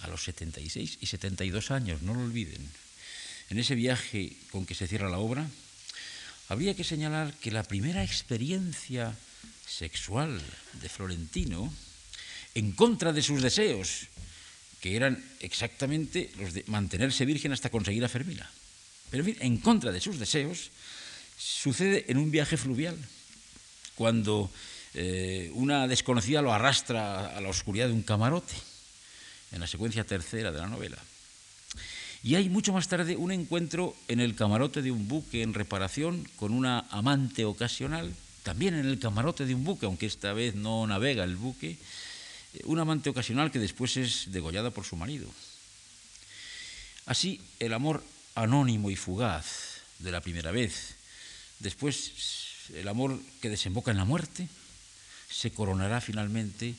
[0.00, 2.60] a los 76 y 72 años, no lo olviden,
[3.50, 5.46] en ese viaje con que se cierra la obra,
[6.48, 9.16] habría que señalar que la primera experiencia
[9.66, 10.40] sexual
[10.80, 11.72] de Florentino,
[12.54, 14.08] en contra de sus deseos,
[14.80, 18.50] que eran exactamente los de mantenerse virgen hasta conseguir a Fermina.
[19.10, 20.70] Pero en en contra de sus deseos,
[21.38, 22.96] sucede en un viaje fluvial,
[23.94, 24.50] cuando
[24.94, 28.54] eh, una desconocida lo arrastra a la oscuridad de un camarote,
[29.52, 30.98] en la secuencia tercera de la novela.
[32.22, 36.28] Y hay mucho más tarde un encuentro en el camarote de un buque en reparación
[36.36, 40.86] con una amante ocasional también en el camarote de un buque, aunque esta vez no
[40.86, 41.78] navega el buque,
[42.54, 45.28] eh, una amante ocasional que después es degollada por su marido.
[47.06, 48.02] Así, el amor
[48.34, 50.96] anónimo y fugaz de la primera vez,
[51.60, 52.12] después
[52.74, 54.48] el amor que desemboca en la muerte,
[55.32, 56.74] se coronará finalmente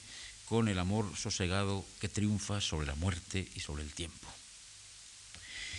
[0.45, 4.27] con el amor sosegado que triunfa sobre la muerte y sobre el tiempo.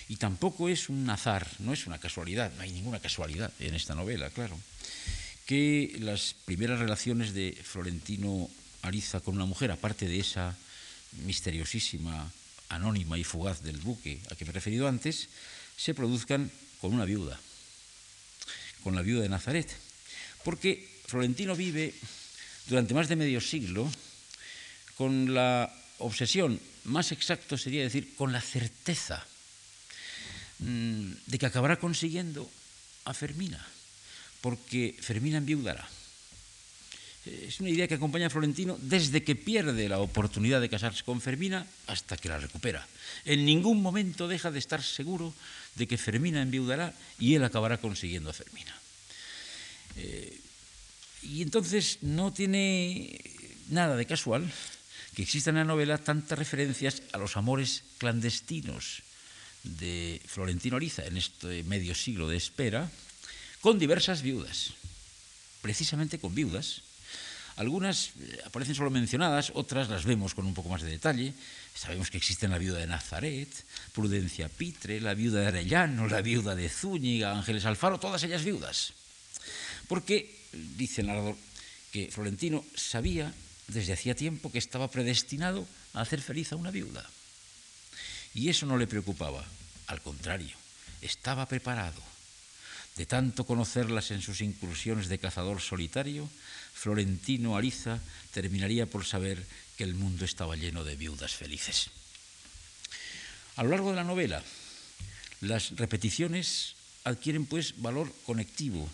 [0.08, 3.94] Y tampoco es un azar, no es una casualidad, no hay ninguna casualidad en esta
[3.94, 4.58] novela, claro
[5.46, 8.48] que las primeras relaciones de Florentino
[8.82, 10.56] Ariza con una mujer, aparte de esa
[11.24, 12.30] misteriosísima,
[12.68, 15.28] anónima y fugaz del buque a que me he referido antes,
[15.76, 16.50] se produzcan
[16.80, 17.38] con una viuda,
[18.82, 19.68] con la viuda de Nazaret.
[20.44, 21.94] Porque Florentino vive
[22.66, 23.90] durante más de medio siglo
[24.96, 29.24] con la obsesión, más exacto sería decir, con la certeza
[30.58, 32.50] mm, de que acabará consiguiendo
[33.04, 33.64] a Fermina
[34.44, 35.88] porque Fermina enviudará.
[37.24, 41.24] Es una idea que acompaña a Florentino desde que pierde la oportunidad de casarse con
[41.24, 42.86] Fermina hasta que la recupera.
[43.24, 45.32] En ningún momento deja de estar seguro
[45.76, 48.76] de que Fermina enviudará y él acabará consiguiendo a Fermina.
[49.96, 50.43] Eh,
[51.24, 53.20] y entonces no tiene
[53.68, 54.50] nada de casual
[55.14, 59.02] que existan en la novela tantas referencias a los amores clandestinos
[59.62, 62.90] de Florentino Ariza en este medio siglo de espera,
[63.60, 64.74] con diversas viudas,
[65.62, 66.82] precisamente con viudas.
[67.56, 71.32] Algunas eh, aparecen solo mencionadas, otras las vemos con un poco más de detalle.
[71.74, 73.48] Sabemos que existen la viuda de Nazaret,
[73.92, 78.92] Prudencia Pitre, la viuda de Arellano, la viuda de Zúñiga, Ángeles Alfaro, todas ellas viudas.
[79.88, 80.43] Porque,
[80.76, 81.36] dice el narrador,
[81.92, 83.32] que Florentino sabía
[83.68, 87.08] desde hacía tiempo que estaba predestinado a hacer feliz a una viuda.
[88.34, 89.44] Y eso no le preocupaba,
[89.86, 90.56] al contrario,
[91.00, 92.02] estaba preparado.
[92.96, 96.28] De tanto conocerlas en sus incursiones de cazador solitario,
[96.72, 98.00] Florentino Ariza
[98.32, 99.44] terminaría por saber
[99.76, 101.90] que el mundo estaba lleno de viudas felices.
[103.56, 104.42] A lo largo de la novela,
[105.40, 106.74] las repeticiones
[107.04, 108.88] adquieren pues valor conectivo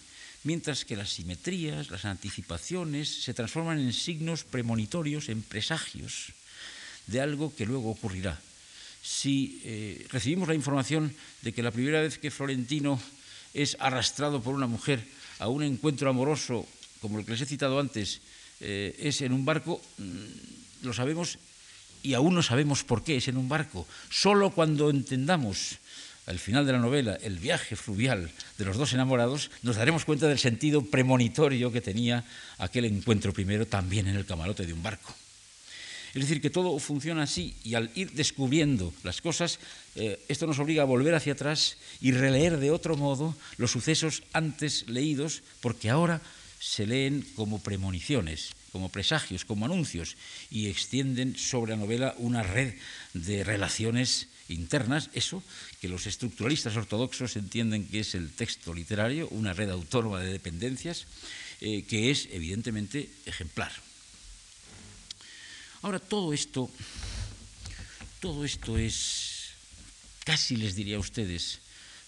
[0.44, 6.32] mientras que las simetrías, las anticipaciones se transforman en signos premonitorios, en presagios
[7.06, 8.40] de algo que luego ocurrirá.
[9.02, 13.00] Si eh, recibimos la información de que la primera vez que Florentino
[13.54, 15.04] es arrastrado por una mujer
[15.38, 16.66] a un encuentro amoroso,
[17.00, 18.20] como el que les he citado antes,
[18.60, 21.38] eh, es en un barco, mm, lo sabemos
[22.02, 23.86] y aún no sabemos por qué es en un barco.
[24.10, 25.80] Solo cuando entendamos
[26.26, 30.28] al final de la novela, el viaje fluvial de los dos enamorados, nos daremos cuenta
[30.28, 32.24] del sentido premonitorio que tenía
[32.58, 35.14] aquel encuentro primero también en el camarote de un barco.
[36.14, 39.60] Es decir, que todo funciona así y al ir descubriendo las cosas,
[39.94, 44.24] eh, esto nos obliga a volver hacia atrás y releer de otro modo los sucesos
[44.32, 46.20] antes leídos, porque ahora
[46.58, 50.16] se leen como premoniciones, como presagios, como anuncios,
[50.50, 52.74] y extienden sobre la novela una red
[53.14, 55.42] de relaciones internas, eso
[55.80, 61.06] que los estructuralistas ortodoxos entienden que es el texto literario, una red autónoma de dependencias,
[61.60, 63.72] eh, que es evidentemente ejemplar.
[65.82, 66.70] Ahora, todo esto,
[68.20, 69.56] todo esto es,
[70.24, 71.60] casi les diría a ustedes,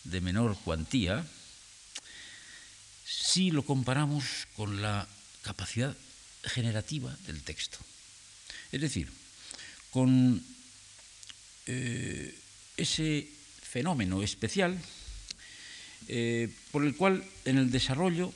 [0.05, 1.25] de menor cuantía,
[3.07, 5.09] si lo comparamos con la
[5.43, 5.97] capacidad
[6.45, 7.79] generativa del texto.
[8.73, 9.11] Es decir,
[9.91, 10.43] con
[11.67, 12.35] eh,
[12.77, 13.29] ese
[13.63, 14.79] fenómeno especial
[16.09, 18.33] eh, por el cual en el desarrollo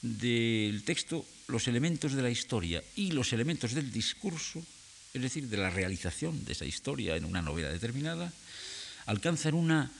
[0.00, 4.62] del texto los elementos de la historia y los elementos del discurso,
[5.12, 8.32] es decir, de la realización de esa historia en una novela determinada,
[9.06, 9.92] alcanzan una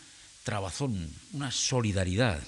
[0.43, 2.43] trabazón, una solidaridad,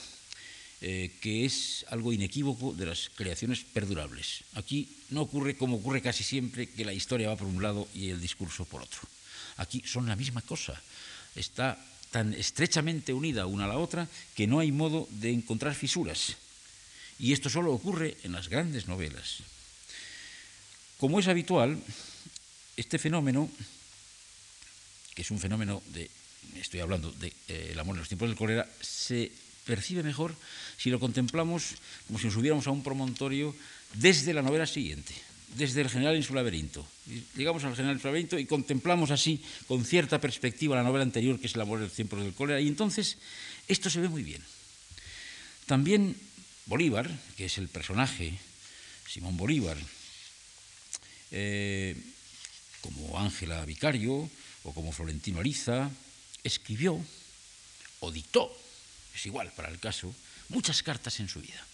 [0.81, 4.45] eh, que es algo inequívoco de las creaciones perdurables.
[4.55, 8.11] Aquí no ocurre como ocurre casi siempre que la historia va por un lado y
[8.11, 9.01] el discurso por otro.
[9.57, 10.81] Aquí son la misma cosa.
[11.35, 11.79] Está
[12.11, 16.37] tan estrechamente unida una a la otra que no hay modo de encontrar fisuras.
[17.19, 19.39] Y esto solo ocurre en las grandes novelas.
[20.99, 21.81] Como es habitual,
[22.77, 23.51] este fenómeno,
[25.15, 26.11] que es un fenómeno de,
[26.57, 29.33] estoy hablando de, eh, amor en los tiempos del cólera, se
[29.65, 30.35] percibe mejor
[30.79, 31.75] si lo contemplamos
[32.07, 33.55] como si nos subiéramos a un promontorio
[33.95, 35.13] desde la novela siguiente
[35.55, 36.87] desde el general en su laberinto.
[37.35, 41.39] Llegamos al general en su laberinto y contemplamos así, con cierta perspectiva, la novela anterior,
[41.39, 43.19] que es El amor del tiempo del cólera, y entonces
[43.69, 44.43] esto se ve muy bien.
[45.67, 46.17] También
[46.67, 48.39] Bolívar, que es el personaje,
[49.09, 49.77] Simón Bolívar,
[51.31, 51.97] eh,
[52.81, 54.31] como Ángela Vicario
[54.65, 55.91] o como Florentino Ariza,
[56.43, 56.99] escribió
[58.01, 58.51] o dictó,
[59.15, 60.15] es igual para el caso,
[60.49, 61.65] muchas cartas en su vida.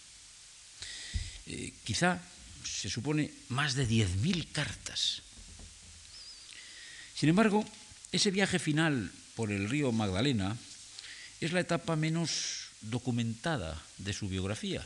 [1.45, 2.21] Eh, quizá
[2.65, 5.21] se supone, más de 10.000 cartas.
[7.15, 7.65] Sin embargo,
[8.11, 10.57] ese viaje final por el río Magdalena
[11.41, 14.85] es la etapa menos documentada de su biografía.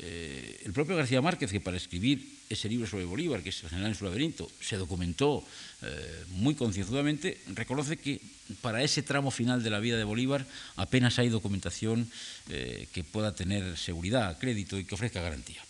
[0.00, 3.68] Eh, el propio García Márquez, que para escribir ese libro sobre Bolívar, que es el
[3.68, 5.44] general en su laberinto, se documentó
[5.82, 8.20] eh, muy concienzudamente, reconoce que
[8.62, 10.46] para ese tramo final de la vida de Bolívar
[10.76, 12.10] apenas hay documentación
[12.48, 15.62] eh, que pueda tener seguridad, crédito y que ofrezca garantía.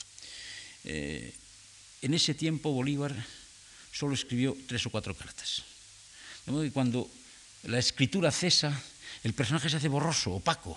[0.85, 1.33] Eh,
[2.03, 3.15] en ese tiempo Bolívar
[3.93, 5.63] solo escribió tres o cuatro cartas.
[6.47, 7.09] De modo que cuando
[7.65, 8.75] la escritura cesa,
[9.23, 10.77] el personaje se hace borroso, opaco.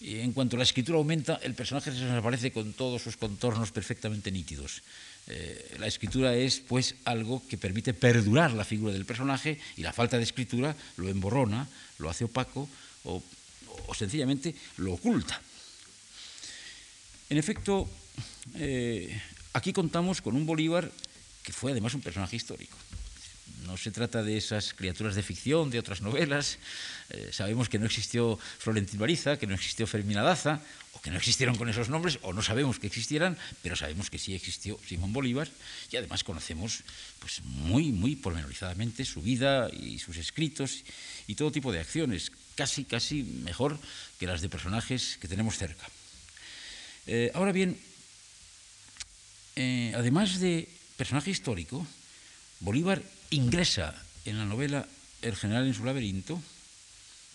[0.00, 4.30] Y en cuanto la escritura aumenta, el personaje se desaparece con todos sus contornos perfectamente
[4.30, 4.82] nítidos.
[5.26, 9.92] Eh, la escritura es, pues, algo que permite perdurar la figura del personaje y la
[9.92, 12.68] falta de escritura lo emborrona, lo hace opaco
[13.04, 13.22] o
[13.94, 15.40] sencillamente lo oculta.
[17.28, 17.88] En efecto,
[18.54, 19.20] eh,
[19.52, 20.90] aquí contamos con un Bolívar
[21.42, 22.76] que fue además un personaje histórico.
[23.66, 26.58] No se trata de esas criaturas de ficción, de otras novelas.
[27.10, 30.60] Eh, sabemos que no existió Florentín Bariza, que no existió Fermín Daza,
[30.92, 34.18] o que no existieron con esos nombres, o no sabemos que existieran, pero sabemos que
[34.18, 35.48] sí existió Simón Bolívar,
[35.90, 36.82] y además conocemos
[37.18, 40.84] pues, muy, muy pormenorizadamente su vida y sus escritos
[41.26, 43.78] y todo tipo de acciones, casi, casi mejor
[44.18, 45.86] que las de personajes que tenemos cerca.
[47.06, 47.78] Eh, ahora bien,
[49.56, 51.86] eh, además de personaje histórico,
[52.60, 54.86] Bolívar ingresa en la novela
[55.22, 56.40] El general en su laberinto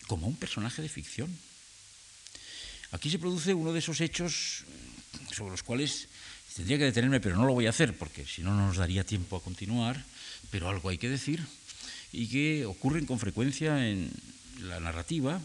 [0.07, 1.29] como un personaje de ficción.
[2.91, 4.65] Aquí se produce uno de esos hechos
[5.33, 6.09] sobre los cuales
[6.55, 9.03] tendría que detenerme, pero no lo voy a hacer porque si no, no nos daría
[9.03, 10.03] tiempo a continuar,
[10.51, 11.41] pero algo hay que decir,
[12.11, 14.11] y que ocurren con frecuencia en
[14.61, 15.41] la narrativa,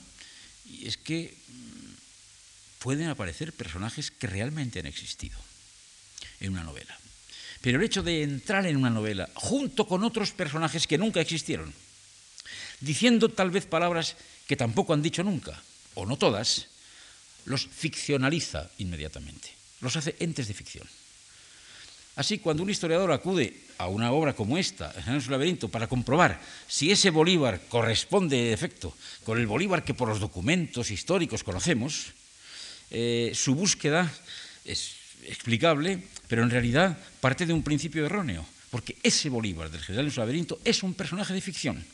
[0.68, 5.39] y es que mm, pueden aparecer personajes que realmente han existido
[6.41, 6.97] en una novela.
[7.61, 11.72] Pero el hecho de entrar en una novela junto con otros personajes que nunca existieron,
[12.80, 14.16] diciendo tal vez palabras
[14.47, 15.61] que tampoco han dicho nunca,
[15.95, 16.68] o no todas,
[17.45, 20.87] los ficcionaliza inmediatamente, los hace entes de ficción.
[22.16, 26.41] Así, cuando un historiador acude a una obra como esta, El su laberinto, para comprobar
[26.66, 32.14] si ese Bolívar corresponde, de efecto, con el Bolívar que por los documentos históricos conocemos,
[32.91, 34.11] eh, su búsqueda
[34.64, 40.07] es explicable, pero en realidad parte de un principio erróneo, porque ese Bolívar del general
[40.07, 41.85] en su laberinto es un personaje de ficción,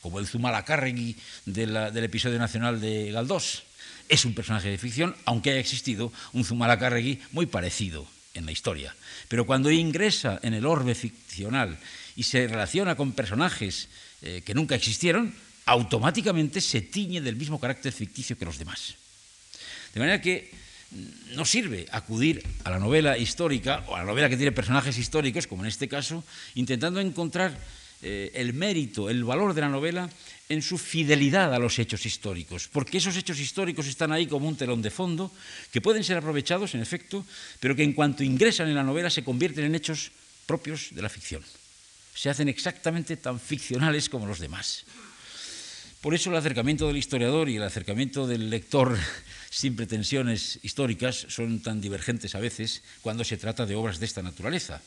[0.00, 3.64] como el Zumalacárregui del episodio nacional de Galdós.
[4.08, 8.94] Es un personaje de ficción, aunque haya existido un Zumalacárregui muy parecido en la historia.
[9.28, 11.78] Pero cuando ingresa en el orbe ficcional
[12.16, 13.88] y se relaciona con personajes
[14.20, 15.34] eh, que nunca existieron,
[15.66, 18.94] automáticamente se tiñe del mismo carácter ficticio que los demás.
[19.94, 20.50] De manera que
[21.34, 25.46] no sirve acudir a la novela histórica o a la novela que tiene personajes históricos,
[25.46, 26.24] como en este caso,
[26.54, 27.58] intentando encontrar
[28.02, 30.10] eh, el mérito, el valor de la novela
[30.48, 34.56] en su fidelidad a los hechos históricos, porque esos hechos históricos están ahí como un
[34.56, 35.32] telón de fondo,
[35.72, 37.24] que pueden ser aprovechados, en efecto,
[37.60, 40.12] pero que en cuanto ingresan en la novela se convierten en hechos
[40.46, 41.42] propios de la ficción.
[42.14, 44.84] Se hacen exactamente tan ficcionales como los demás.
[46.04, 48.98] Por eso el acercamiento del historiador y el acercamiento del lector
[49.54, 54.20] sin pretensiones históricas son tan divergentes a veces cuando se trata de obras de esta
[54.20, 54.82] naturaleza.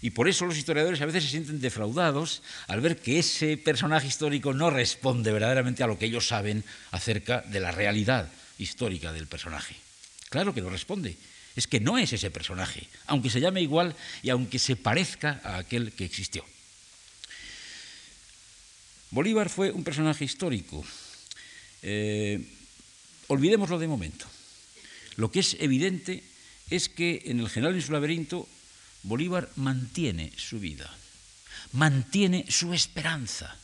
[0.00, 4.06] Y por eso los historiadores a veces se sienten defraudados al ver que ese personaje
[4.06, 9.26] histórico no responde verdaderamente a lo que ellos saben acerca de la realidad histórica del
[9.26, 9.76] personaje.
[10.30, 11.14] Claro que no responde.
[11.54, 15.58] Es que no es ese personaje, aunque se llame igual y aunque se parezca a
[15.58, 16.46] aquel que existió.
[19.10, 20.82] Bolívar fue un personaje histórico.
[21.82, 22.55] Eh,
[23.28, 24.26] Olvidémoslo de momento.
[25.16, 26.22] Lo que es evidente
[26.70, 28.48] es que en el general en su laberinto
[29.02, 30.90] Bolívar mantiene su vida,
[31.72, 33.56] mantiene su esperanza,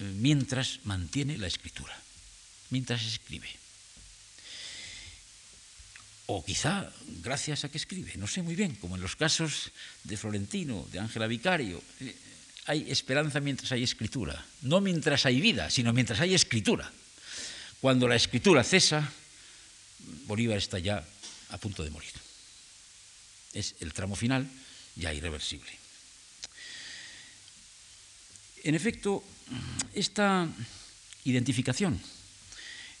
[0.00, 1.94] eh, mientras mantiene la escritura,
[2.70, 3.48] mientras escribe.
[6.26, 6.88] O quizá
[7.20, 9.72] gracias a que escribe, no sé muy bien, como en los casos
[10.04, 12.16] de Florentino, de Ángela Vicario, eh,
[12.64, 16.90] hay esperanza mientras hay escritura, no mientras hay vida, sino mientras hay escritura.
[17.84, 19.04] Cuando la escritura cesa,
[20.24, 21.04] Bolívar está ya
[21.50, 22.16] a punto de morir.
[23.52, 24.48] Es el tramo final
[24.96, 25.68] ya irreversible.
[28.64, 29.22] En efecto,
[29.92, 30.48] esta
[31.28, 32.00] identificación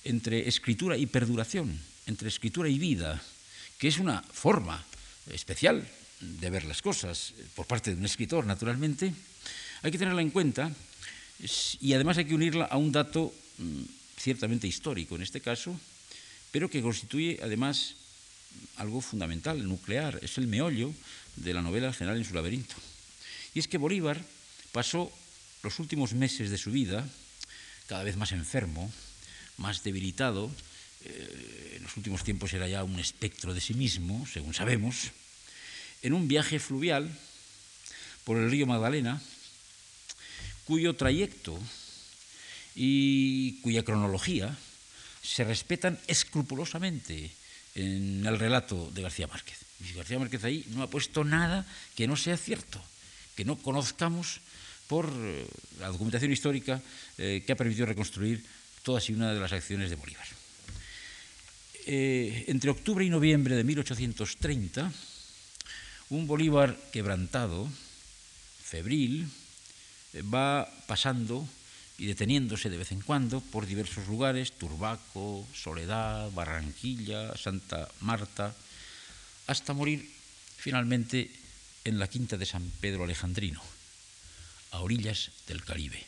[0.04, 3.24] entre escritura y perduración, entre escritura y vida,
[3.78, 4.84] que es una forma
[5.32, 5.88] especial
[6.20, 9.14] de ver las cosas por parte de un escritor, naturalmente,
[9.80, 10.70] hay que tenerla en cuenta
[11.80, 15.78] y además hay que unirla a un dato mm, ciertamente histórico en este caso,
[16.50, 17.96] pero que constituye además
[18.76, 20.94] algo fundamental, nuclear, es el meollo
[21.36, 22.74] de la novela general en su laberinto.
[23.54, 24.22] Y es que Bolívar
[24.72, 25.10] pasó
[25.62, 27.08] los últimos meses de su vida
[27.86, 28.92] cada vez más enfermo,
[29.56, 30.50] más debilitado,
[31.04, 35.12] eh, en los últimos tiempos era ya un espectro de sí mismo, según sabemos,
[36.02, 37.10] en un viaje fluvial
[38.24, 39.20] por el río Magdalena,
[40.64, 41.58] cuyo trayecto
[42.74, 44.56] y cuya cronología
[45.22, 47.30] se respetan escrupulosamente
[47.74, 49.58] en el relato de García Márquez.
[49.80, 51.66] Y García Márquez ahí no ha puesto nada
[51.96, 52.82] que no sea cierto,
[53.34, 54.40] que no conozcamos
[54.86, 55.46] por eh,
[55.80, 56.80] la documentación histórica
[57.18, 58.44] eh, que ha permitido reconstruir
[58.82, 60.26] todas y una de las acciones de Bolívar.
[61.86, 64.92] Eh, entre octubre y noviembre de 1830,
[66.10, 67.68] un Bolívar quebrantado,
[68.62, 69.28] febril,
[70.32, 71.48] va pasando
[71.96, 78.54] y deteniéndose de vez en cuando por diversos lugares, Turbaco, Soledad, Barranquilla, Santa Marta,
[79.46, 80.10] hasta morir
[80.56, 81.30] finalmente
[81.84, 83.62] en la quinta de San Pedro Alejandrino,
[84.72, 86.04] a orillas del Caribe.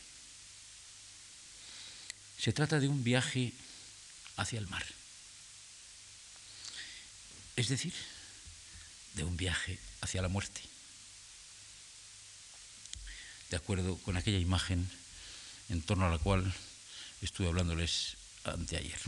[2.37, 3.53] Se trata de un viaje
[4.35, 4.85] hacia el mar,
[7.55, 7.93] es decir,
[9.15, 10.61] de un viaje hacia la muerte,
[13.49, 14.89] de acuerdo con aquella imagen
[15.69, 16.53] en torno a la cual
[17.21, 18.99] estuve hablándoles anteayer.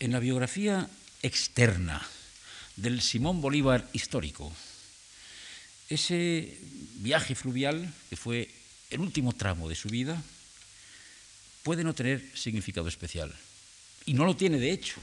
[0.00, 0.88] En la biografía
[1.22, 2.06] externa
[2.76, 4.52] del Simón Bolívar histórico,
[5.88, 6.58] ese
[6.96, 8.50] viaje fluvial, que fue
[8.90, 10.22] el último tramo de su vida,
[11.62, 13.34] puede no tener significado especial.
[14.06, 15.00] Y no lo tiene, de hecho.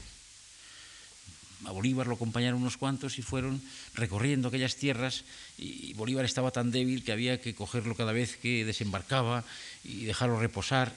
[1.64, 3.62] A Bolívar lo acompañaron unos cuantos y fueron
[3.94, 5.24] recorriendo aquellas tierras
[5.58, 9.44] y Bolívar estaba tan débil que había que cogerlo cada vez que desembarcaba
[9.84, 10.92] y dejarlo reposar.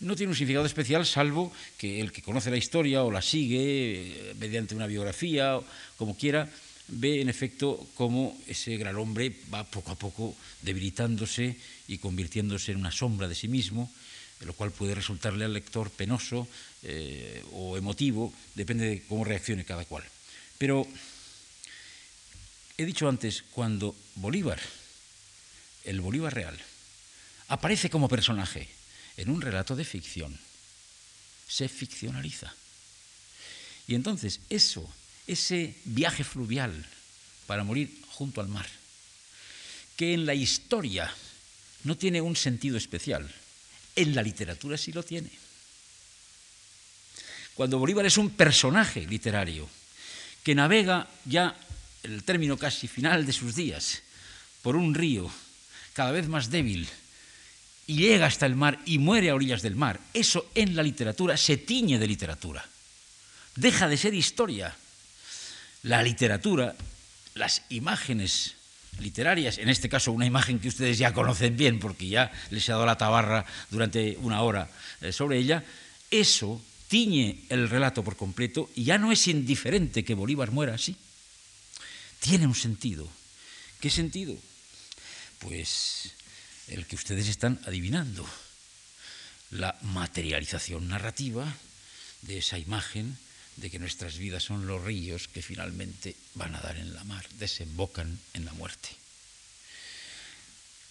[0.00, 4.30] No tiene un significado especial salvo que el que conoce la historia o la sigue
[4.30, 5.58] eh, mediante una biografía,
[5.96, 6.50] como quiera,
[6.88, 11.56] ve en efecto cómo ese gran hombre va poco a poco debilitándose
[11.88, 13.90] y convirtiéndose en una sombra de sí mismo,
[14.40, 16.48] lo cual puede resultarle al lector penoso
[16.82, 20.04] eh, o emotivo, depende de cómo reaccione cada cual.
[20.58, 20.86] Pero
[22.76, 24.60] he dicho antes, cuando Bolívar,
[25.84, 26.58] el Bolívar real,
[27.48, 28.68] aparece como personaje,
[29.16, 30.38] en un relato de ficción
[31.48, 32.52] se ficcionaliza.
[33.86, 34.92] Y entonces eso,
[35.26, 36.86] ese viaje fluvial
[37.46, 38.66] para morir junto al mar,
[39.96, 41.12] que en la historia
[41.84, 43.32] no tiene un sentido especial,
[43.96, 45.30] en la literatura sí lo tiene.
[47.54, 49.68] Cuando Bolívar es un personaje literario
[50.42, 51.56] que navega ya,
[52.02, 54.02] el término casi final de sus días,
[54.62, 55.30] por un río
[55.92, 56.88] cada vez más débil,
[57.86, 61.36] y llega hasta el mar y muere a orillas del mar, eso en la literatura
[61.36, 62.66] se tiñe de literatura.
[63.56, 64.74] Deja de ser historia.
[65.82, 66.74] La literatura,
[67.34, 68.54] las imágenes
[69.00, 72.72] literarias, en este caso una imagen que ustedes ya conocen bien porque ya les he
[72.72, 74.68] dado la tabarra durante una hora
[75.00, 75.64] eh, sobre ella,
[76.10, 80.96] eso tiñe el relato por completo y ya no es indiferente que Bolívar muera así.
[82.20, 83.08] Tiene un sentido.
[83.80, 84.36] ¿Qué sentido?
[85.40, 86.12] Pues
[86.68, 88.26] el que ustedes están adivinando,
[89.50, 91.52] la materialización narrativa
[92.22, 93.18] de esa imagen
[93.56, 97.24] de que nuestras vidas son los ríos que finalmente van a dar en la mar,
[97.38, 98.88] desembocan en la muerte.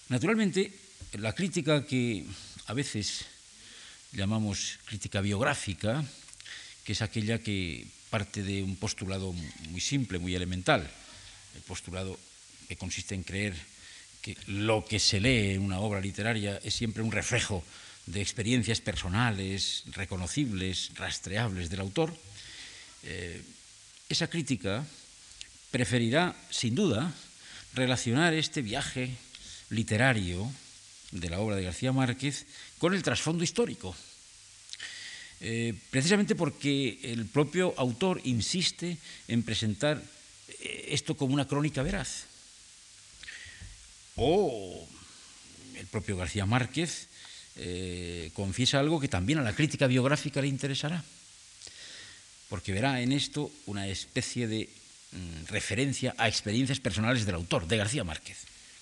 [0.08, 0.72] Naturalmente,
[1.12, 2.24] la crítica que
[2.66, 3.24] a veces
[4.12, 6.04] llamamos crítica biográfica,
[6.84, 9.32] que es aquella que parte de un postulado
[9.70, 10.88] muy simple, muy elemental,
[11.54, 12.18] el postulado
[12.68, 13.54] que consiste en creer
[14.22, 17.64] que lo que se lee en una obra literaria es siempre un reflejo
[18.06, 22.14] de experiencias personales, reconocibles, rastreables del autor,
[23.04, 23.42] eh,
[24.08, 24.84] esa crítica
[25.70, 27.12] preferirá, sin duda,
[27.74, 29.10] relacionar este viaje
[29.70, 30.50] literario
[31.10, 32.46] de la obra de García Márquez
[32.78, 33.94] con el trasfondo histórico.
[35.40, 38.96] Eh, precisamente porque el propio autor insiste
[39.28, 40.00] en presentar
[40.60, 42.24] eh, esto como una crónica veraz
[44.16, 44.88] o
[45.74, 47.08] el propio García Márquez
[48.32, 51.04] confiesa algo que también a la crítica biográfica le interesará,
[52.48, 54.68] porque verá en esto una especie de
[55.12, 58.38] mm, referencia a experiencias personales del autor, de García Márquez.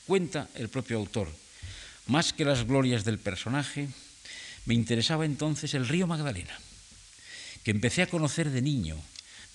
[0.06, 1.28] Cuenta el propio autor,
[2.06, 3.88] más que las glorias del personaje,
[4.66, 6.58] me interesaba entonces el río Magdalena,
[7.64, 8.96] que empecé a conocer de niño,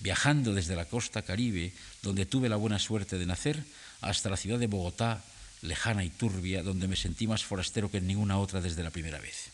[0.00, 3.62] viajando desde la costa caribe, donde tuve la buena suerte de nacer,
[4.00, 5.24] hasta la ciudad de Bogotá,
[5.62, 9.18] lejana y turbia, donde me sentí más forastero que en ninguna otra desde la primera
[9.18, 9.50] vez.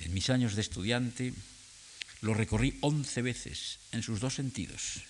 [0.00, 1.34] En mis años de estudiante
[2.20, 5.04] lo recorrí once veces en sus dos sentidos,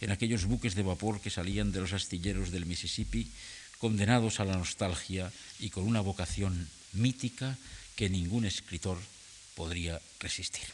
[0.00, 3.30] en aquellos buques de vapor que salían de los astilleros del Mississippi,
[3.78, 7.56] condenados a la nostalgia y con una vocación mítica
[7.96, 8.98] que ningún escritor
[9.54, 10.66] podría resistir.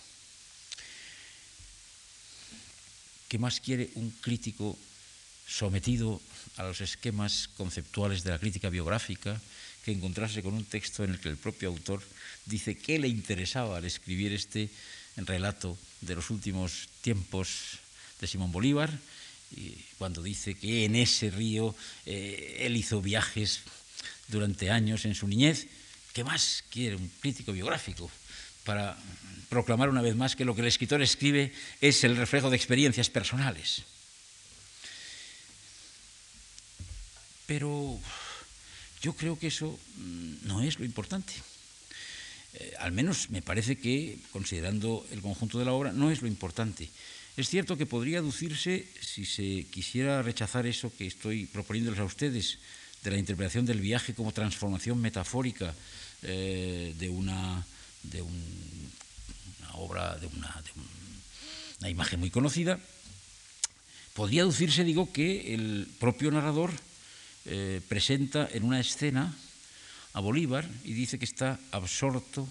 [3.29, 4.79] ¿Qué más quiere un crítico
[5.47, 6.21] sometido
[6.57, 9.41] a los esquemas conceptuales de la crítica biográfica
[9.85, 12.03] que encontrarse con un texto en el que el propio autor
[12.47, 14.71] dice qué le interesaba al escribir este
[15.25, 17.79] relato de los últimos tiempos
[18.21, 18.91] de Simón Bolívar,
[19.99, 23.61] cuando dice que en ese río eh, él hizo viajes
[24.29, 25.67] durante años en su niñez.
[26.13, 28.11] ¿Qué más quiere un crítico biográfico
[28.65, 28.99] para
[29.49, 33.09] proclamar una vez más que lo que el escritor escribe es el reflejo de experiencias
[33.09, 33.85] personales?
[37.47, 38.01] Pero
[39.01, 41.33] yo creo que eso mm, no es lo importante.
[42.59, 46.29] Eh, al menos me parece que, considerando el conjunto de la obra, no es lo
[46.29, 46.89] importante.
[47.37, 52.59] Es cierto que podría aducirse, si se quisiera rechazar eso que estoy proponiéndoles a ustedes,
[53.05, 55.75] de la interpretación del viaje como transformación metafórica
[56.23, 57.65] eh, de, una,
[58.03, 60.63] de una obra, de, una,
[61.81, 62.81] una, imagen muy conocida,
[64.15, 66.73] podría aducirse, digo, que el propio narrador
[67.45, 69.37] eh, presenta en una escena
[70.17, 72.49] a Bolívar y dice que está absorto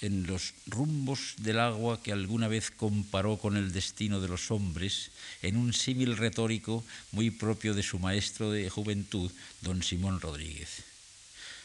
[0.00, 5.10] en los rumbos del agua que alguna vez comparó con el destino de los hombres,
[5.42, 6.82] en un símil retórico
[7.12, 9.30] muy propio de su maestro de juventud,
[9.60, 10.82] don Simón Rodríguez.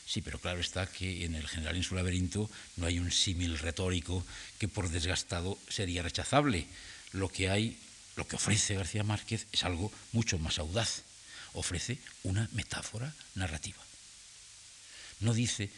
[0.06, 3.58] Sí, pero claro está que en el general en su laberinto no hay un símil
[3.60, 4.26] retórico
[4.58, 6.68] que por desgastado sería rechazable.
[7.14, 7.80] Lo que hay,
[8.18, 11.04] lo que ofrece García Márquez es algo mucho más audaz.
[11.54, 13.89] Ofrece una metáfora narrativa.
[15.20, 15.70] No dice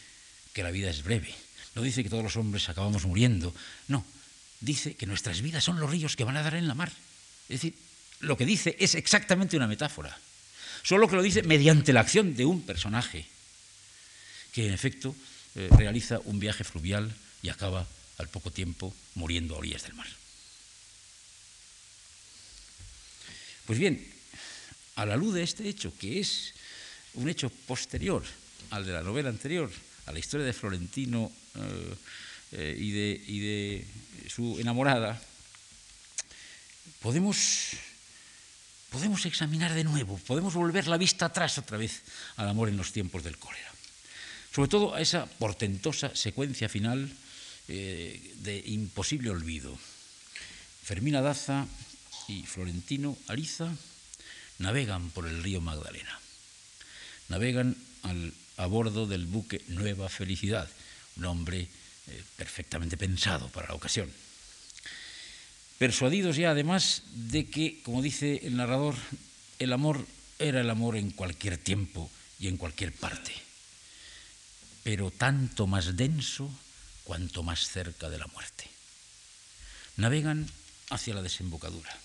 [0.53, 1.33] que la vida es breve,
[1.75, 3.53] no dice que todos los hombres acabamos muriendo,
[3.87, 4.05] no,
[4.59, 6.91] dice que nuestras vidas son los ríos que van a dar en la mar.
[7.49, 7.73] Es decir,
[8.19, 10.17] lo que dice es exactamente una metáfora,
[10.83, 13.25] solo que lo dice mediante la acción de un personaje
[14.53, 15.15] que en efecto
[15.55, 17.87] eh, realiza un viaje fluvial y acaba
[18.17, 20.07] al poco tiempo muriendo a orillas del mar.
[23.65, 24.05] Pues bien,
[24.95, 26.53] a la luz de este hecho, que es
[27.13, 28.23] un hecho posterior
[28.71, 29.69] al de la novela anterior,
[30.07, 31.95] a la historia de Florentino eh,
[32.53, 33.85] eh, y, de,
[34.27, 35.21] su enamorada,
[37.01, 37.71] podemos,
[38.89, 42.01] podemos examinar de nuevo, podemos volver la vista atrás otra vez
[42.37, 43.71] al amor en los tiempos del cólera.
[44.53, 47.11] Sobre todo a esa portentosa secuencia final
[47.67, 49.77] eh, de imposible olvido.
[50.83, 51.67] Fermina Daza
[52.27, 53.71] y Florentino Ariza
[54.59, 56.19] navegan por el río Magdalena.
[57.29, 60.69] Navegan al a bordo del buque Nueva Felicidad,
[61.17, 64.05] un hombre eh, perfectamente pensado para la ocasión.
[65.79, 68.93] Persuadidos ya además de que, como dice el narrador,
[69.57, 70.05] el amor
[70.37, 72.09] era el amor en cualquier tiempo
[72.39, 73.33] y en cualquier parte,
[74.83, 76.45] pero tanto más denso
[77.03, 78.69] cuanto más cerca de la muerte.
[79.97, 80.45] Navegan
[80.91, 81.97] hacia la desembocadura,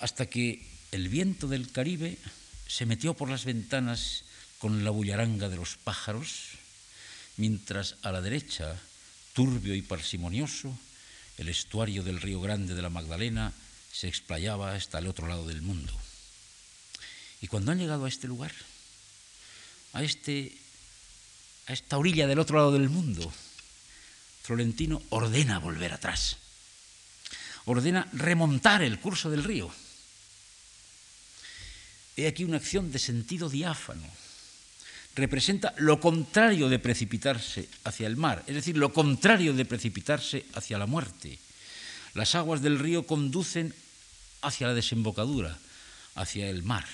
[0.00, 2.18] hasta que el viento del Caribe
[2.68, 4.25] se metió por las ventanas
[4.66, 6.58] con la bullaranga de los pájaros,
[7.36, 8.76] mientras a la derecha,
[9.32, 10.76] turbio y parsimonioso,
[11.38, 13.52] el estuario del río Grande de la Magdalena
[13.92, 15.92] se explayaba hasta el otro lado del mundo.
[17.40, 18.50] Y cuando han llegado a este lugar,
[19.92, 20.58] a, este,
[21.68, 23.32] a esta orilla del otro lado del mundo,
[24.42, 26.38] Florentino ordena volver atrás,
[27.66, 29.70] ordena remontar el curso del río.
[32.16, 34.25] He aquí una acción de sentido diáfano,
[35.16, 40.78] representa lo contrario de precipitarse hacia el mar, es decir, lo contrario de precipitarse hacia
[40.78, 41.38] la muerte.
[42.12, 43.74] Las aguas del río conducen
[44.42, 45.58] hacia la desembocadura,
[46.14, 46.84] hacia el mar.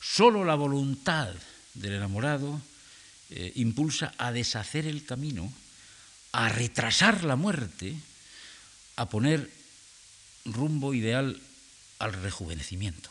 [0.00, 1.34] Solo la voluntad
[1.74, 2.62] del enamorado
[3.30, 5.52] eh, impulsa a deshacer el camino,
[6.32, 7.94] a retrasar la muerte,
[8.94, 9.50] a poner
[10.44, 11.40] rumbo ideal
[11.98, 13.10] al rejuvenecimiento.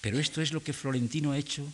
[0.00, 1.66] Pero esto es lo que Florentino ha hecho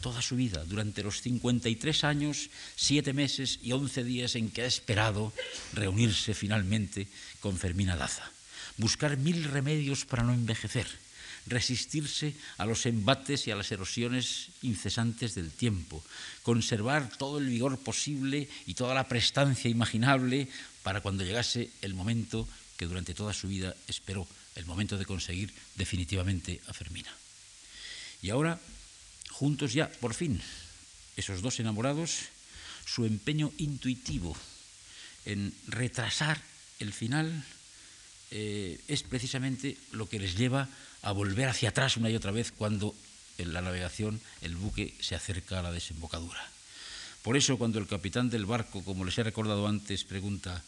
[0.00, 4.66] toda su vida, durante los 53 años, 7 meses y 11 días en que ha
[4.66, 5.32] esperado
[5.72, 7.08] reunirse finalmente
[7.40, 8.30] con Fermina Daza.
[8.76, 10.86] Buscar mil remedios para no envejecer,
[11.46, 16.04] resistirse a los embates y a las erosiones incesantes del tiempo,
[16.44, 20.48] conservar todo el vigor posible y toda la prestancia imaginable
[20.84, 22.46] para cuando llegase el momento
[22.76, 27.10] que durante toda su vida esperó, el momento de conseguir definitivamente a Fermina.
[28.22, 28.60] Y ahora
[29.38, 30.42] juntos ya, por fin,
[31.16, 32.26] esos dos enamorados,
[32.84, 34.36] su empeño intuitivo
[35.26, 36.42] en retrasar
[36.80, 37.30] el final
[38.30, 40.68] eh, es precisamente lo que les lleva
[41.02, 42.94] a volver hacia atrás una y otra vez cuando
[43.38, 46.42] en la navegación el buque se acerca a la desembocadura.
[47.22, 50.64] Por eso cuando el capitán del barco, como les he recordado antes, pregunta,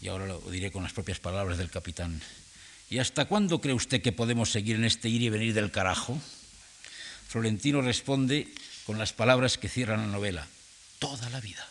[0.00, 2.22] y ahora lo diré con las propias palabras del capitán,
[2.90, 6.20] ¿y hasta cuándo cree usted que podemos seguir en este ir y venir del carajo?
[7.28, 8.48] Florentino responde
[8.84, 10.46] con las palabras que cierran la novela,
[10.98, 11.66] toda la vida.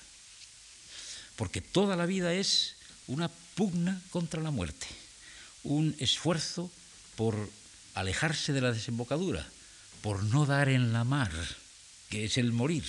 [1.35, 2.75] Porque toda la vida es
[3.07, 4.87] una pugna contra la muerte,
[5.63, 6.71] un esfuerzo
[7.15, 7.49] por
[7.93, 9.47] alejarse de la desembocadura,
[10.01, 11.31] por no dar en la mar,
[12.09, 12.83] que es el morir.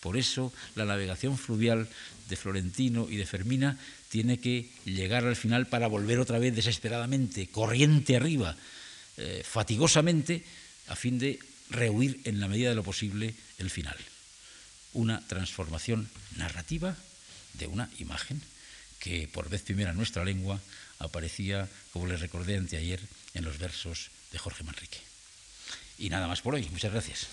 [0.00, 1.88] Por eso la navegación fluvial
[2.28, 7.48] de Florentino y de Fermina tiene que llegar al final para volver otra vez desesperadamente,
[7.48, 8.56] corriente arriba,
[9.16, 10.44] eh, fatigosamente,
[10.88, 11.38] a fin de
[11.70, 13.96] rehuir en la medida de lo posible el final.
[14.92, 16.96] Una transformación narrativa
[17.54, 18.42] de una imagen
[18.98, 20.60] que por vez primera en nuestra lengua
[20.98, 23.00] aparecía, como les recordé anteayer,
[23.34, 24.98] en los versos de Jorge Manrique.
[25.98, 26.68] Y nada más por hoy.
[26.70, 27.26] Muchas gracias.